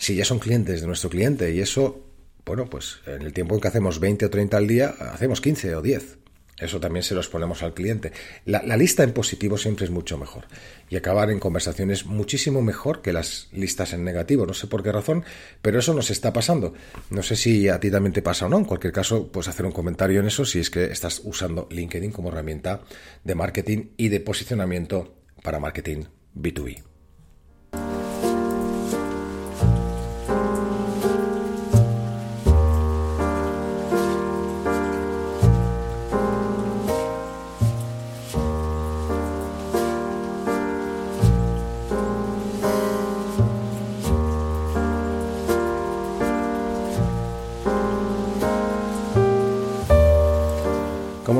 si 0.01 0.15
ya 0.15 0.25
son 0.25 0.39
clientes 0.39 0.81
de 0.81 0.87
nuestro 0.87 1.11
cliente 1.11 1.53
y 1.53 1.61
eso, 1.61 2.03
bueno, 2.43 2.65
pues 2.65 2.97
en 3.05 3.21
el 3.21 3.33
tiempo 3.33 3.53
en 3.53 3.61
que 3.61 3.67
hacemos 3.67 3.99
20 3.99 4.25
o 4.25 4.29
30 4.31 4.57
al 4.57 4.67
día, 4.67 4.95
hacemos 4.99 5.41
15 5.41 5.75
o 5.75 5.81
10. 5.83 6.17
Eso 6.57 6.79
también 6.79 7.03
se 7.03 7.13
los 7.13 7.27
ponemos 7.27 7.61
al 7.61 7.75
cliente. 7.75 8.11
La, 8.45 8.77
lista 8.77 9.03
en 9.03 9.13
positivo 9.13 9.59
siempre 9.59 9.85
es 9.85 9.91
mucho 9.91 10.17
mejor. 10.17 10.45
Y 10.89 10.95
acabar 10.95 11.29
en 11.29 11.39
conversaciones 11.39 12.05
muchísimo 12.07 12.63
mejor 12.63 13.03
que 13.03 13.13
las 13.13 13.47
listas 13.51 13.93
en 13.93 14.03
negativo. 14.03 14.47
No 14.47 14.55
sé 14.55 14.65
por 14.65 14.81
qué 14.81 14.91
razón, 14.91 15.23
pero 15.61 15.77
eso 15.77 15.93
nos 15.93 16.09
está 16.09 16.33
pasando. 16.33 16.73
No 17.11 17.21
sé 17.21 17.35
si 17.35 17.69
a 17.69 17.79
ti 17.79 17.91
también 17.91 18.13
te 18.13 18.23
pasa 18.23 18.47
o 18.47 18.49
no. 18.49 18.57
En 18.57 18.65
cualquier 18.65 18.93
caso, 18.93 19.31
puedes 19.31 19.49
hacer 19.49 19.67
un 19.67 19.71
comentario 19.71 20.19
en 20.19 20.27
eso 20.27 20.45
si 20.45 20.59
es 20.59 20.71
que 20.71 20.85
estás 20.85 21.21
usando 21.23 21.67
LinkedIn 21.69 22.11
como 22.11 22.29
herramienta 22.29 22.81
de 23.23 23.35
marketing 23.35 23.89
y 23.97 24.09
de 24.09 24.19
posicionamiento 24.19 25.15
para 25.43 25.59
marketing 25.59 26.05
B2B. 26.35 26.90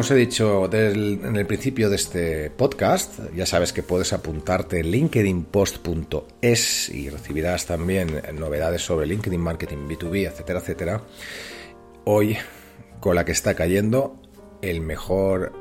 Os 0.02 0.10
he 0.10 0.16
dicho 0.16 0.68
en 0.74 1.36
el 1.36 1.46
principio 1.46 1.88
de 1.88 1.96
este 1.96 2.50
podcast, 2.50 3.20
ya 3.36 3.46
sabes 3.46 3.72
que 3.72 3.84
puedes 3.84 4.14
apuntarte 4.14 4.80
en 4.80 4.90
linkedinpost.es 4.90 6.90
y 6.90 7.10
recibirás 7.10 7.68
también 7.68 8.20
novedades 8.34 8.82
sobre 8.82 9.06
LinkedIn 9.06 9.40
Marketing 9.40 9.88
B2B, 9.88 10.28
etcétera, 10.28 10.58
etcétera. 10.58 11.02
Hoy, 12.06 12.36
con 13.00 13.14
la 13.14 13.26
que 13.26 13.32
está 13.32 13.54
cayendo, 13.54 14.20
el 14.64 14.82
mejor 14.82 15.54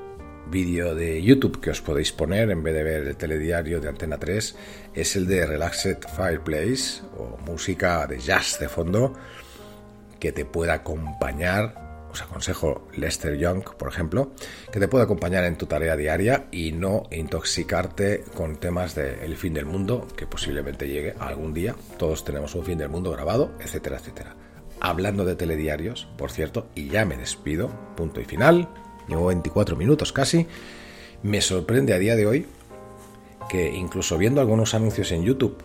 vídeo 0.51 0.95
de 0.95 1.23
YouTube 1.23 1.61
que 1.61 1.69
os 1.69 1.83
podéis 1.83 2.13
poner 2.13 2.51
en 2.51 2.63
vez 2.63 2.73
de 2.73 2.83
ver 2.83 3.09
el 3.09 3.17
telediario 3.17 3.79
de 3.79 3.91
Antena 3.91 4.17
3 4.17 4.57
es 4.95 5.17
el 5.17 5.27
de 5.27 5.45
Relaxed 5.45 5.99
Fireplace 6.17 7.03
o 7.19 7.37
música 7.45 8.07
de 8.07 8.19
jazz 8.19 8.59
de 8.59 8.71
fondo 8.71 9.13
que 10.19 10.33
te 10.33 10.47
pueda 10.47 10.73
acompañar 10.73 11.90
os 12.13 12.23
aconsejo 12.23 12.89
Lester 12.97 13.37
Young, 13.37 13.63
por 13.77 13.89
ejemplo, 13.89 14.33
que 14.73 14.81
te 14.81 14.89
puede 14.89 15.05
acompañar 15.05 15.45
en 15.45 15.57
tu 15.57 15.67
tarea 15.67 15.97
diaria 15.97 16.47
y 16.51 16.73
no 16.73 17.05
intoxicarte 17.11 18.25
con 18.35 18.57
temas 18.57 18.95
del 18.95 19.37
fin 19.37 19.55
del 19.55 19.67
mundo, 19.67 20.07
que 20.17 20.27
posiblemente 20.27 20.89
llegue 20.89 21.15
algún 21.19 21.55
día. 21.55 21.75
Todos 21.99 22.25
tenemos 22.25 22.55
un 22.55 22.65
fin 22.65 22.79
del 22.79 22.89
mundo 22.89 23.13
grabado, 23.13 23.53
etcétera, 23.61 23.99
etcétera. 23.99 24.37
Hablando 24.81 25.25
de 25.25 25.37
telediarios, 25.37 26.09
por 26.17 26.31
cierto, 26.31 26.69
y 26.75 26.89
ya 26.89 27.05
me 27.05 27.17
despido, 27.17 27.71
punto 27.97 28.21
y 28.21 28.25
final, 28.25 28.69
llevo 29.09 29.27
24 29.27 29.77
minutos 29.77 30.13
casi, 30.13 30.47
me 31.23 31.41
sorprende 31.41 31.93
a 31.93 31.99
día 31.99 32.17
de 32.17 32.27
hoy 32.27 32.47
que 33.51 33.69
incluso 33.69 34.17
viendo 34.17 34.41
algunos 34.41 34.75
anuncios 34.75 35.11
en 35.13 35.25
YouTube 35.25 35.63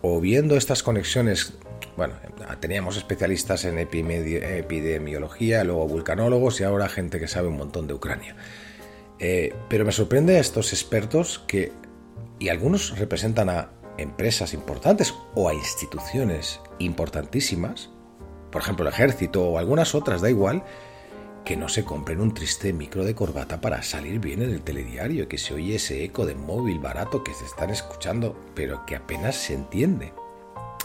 o 0.00 0.20
viendo 0.20 0.56
estas 0.56 0.82
conexiones 0.82 1.54
bueno, 1.96 2.14
teníamos 2.60 2.96
especialistas 2.96 3.64
en 3.64 3.78
epidemiología, 3.78 5.64
luego 5.64 5.86
vulcanólogos 5.88 6.60
y 6.60 6.64
ahora 6.64 6.88
gente 6.88 7.18
que 7.18 7.28
sabe 7.28 7.48
un 7.48 7.56
montón 7.56 7.86
de 7.86 7.94
Ucrania. 7.94 8.36
Eh, 9.18 9.52
pero 9.68 9.84
me 9.84 9.92
sorprende 9.92 10.36
a 10.36 10.40
estos 10.40 10.72
expertos 10.72 11.40
que, 11.46 11.72
y 12.38 12.48
algunos 12.50 12.98
representan 12.98 13.48
a 13.48 13.70
empresas 13.98 14.54
importantes 14.54 15.12
o 15.34 15.48
a 15.48 15.54
instituciones 15.54 16.60
importantísimas, 16.78 17.90
por 18.52 18.62
ejemplo 18.62 18.86
el 18.86 18.92
ejército 18.92 19.44
o 19.44 19.58
algunas 19.58 19.94
otras, 19.94 20.20
da 20.20 20.30
igual, 20.30 20.62
que 21.44 21.56
no 21.56 21.68
se 21.68 21.84
compren 21.84 22.20
un 22.20 22.34
triste 22.34 22.72
micro 22.72 23.04
de 23.04 23.14
corbata 23.14 23.60
para 23.60 23.82
salir 23.82 24.20
bien 24.20 24.42
en 24.42 24.50
el 24.50 24.62
telediario, 24.62 25.28
que 25.28 25.38
se 25.38 25.54
oye 25.54 25.76
ese 25.76 26.04
eco 26.04 26.26
de 26.26 26.34
móvil 26.34 26.78
barato 26.78 27.24
que 27.24 27.34
se 27.34 27.44
están 27.44 27.70
escuchando, 27.70 28.38
pero 28.54 28.84
que 28.86 28.94
apenas 28.96 29.34
se 29.34 29.54
entiende. 29.54 30.12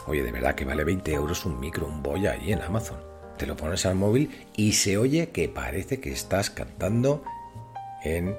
Oye, 0.08 0.24
de 0.24 0.32
verdad 0.32 0.56
que 0.56 0.66
vale 0.66 0.84
20 0.84 1.14
euros 1.14 1.46
un 1.46 1.60
micro, 1.60 1.88
un 1.88 2.04
boya 2.04 2.32
ahí 2.32 2.52
en 2.52 2.62
Amazon. 2.62 2.98
Te 3.38 3.48
lo 3.48 3.56
pones 3.56 3.86
al 3.86 3.96
móvil 3.96 4.48
y 4.56 4.74
se 4.74 4.98
oye 4.98 5.30
que 5.30 5.50
parece 5.50 6.00
que 6.00 6.12
estás 6.12 6.50
cantando 6.50 7.24
en 8.04 8.36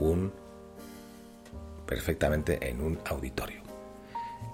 un 0.00 0.32
perfectamente 1.86 2.68
en 2.68 2.80
un 2.80 2.98
auditorio. 3.04 3.62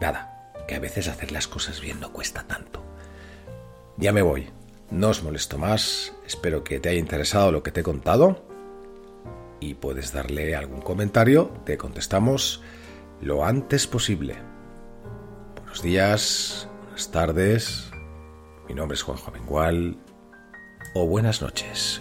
Nada, 0.01 0.53
que 0.67 0.75
a 0.75 0.81
veces 0.81 1.09
hacer 1.09 1.33
las 1.33 1.47
cosas 1.47 1.81
bien 1.81 2.01
no 2.01 2.13
cuesta 2.13 2.45
tanto. 2.47 2.83
Ya 3.97 4.13
me 4.13 4.23
voy. 4.23 4.49
No 4.91 5.11
os 5.11 5.23
molesto 5.23 5.57
más. 5.59 6.13
Espero 6.27 6.65
que 6.65 6.81
te 6.81 6.89
haya 6.89 6.99
interesado 6.99 7.53
lo 7.53 7.63
que 7.63 7.71
te 7.71 7.81
he 7.81 7.85
contado. 7.85 8.45
Y 9.61 9.75
puedes 9.75 10.13
darle 10.13 10.57
algún 10.57 10.81
comentario. 10.81 11.51
Te 11.65 11.77
contestamos 11.77 12.63
lo 13.21 13.45
antes 13.45 13.87
posible. 13.87 14.50
Buenos 15.71 15.85
días, 15.85 16.69
buenas 16.83 17.11
tardes. 17.13 17.91
Mi 18.67 18.75
nombre 18.75 18.97
es 18.97 19.03
Juanjo 19.03 19.31
Mengual. 19.31 19.97
O 20.97 21.07
buenas 21.07 21.41
noches. 21.43 22.01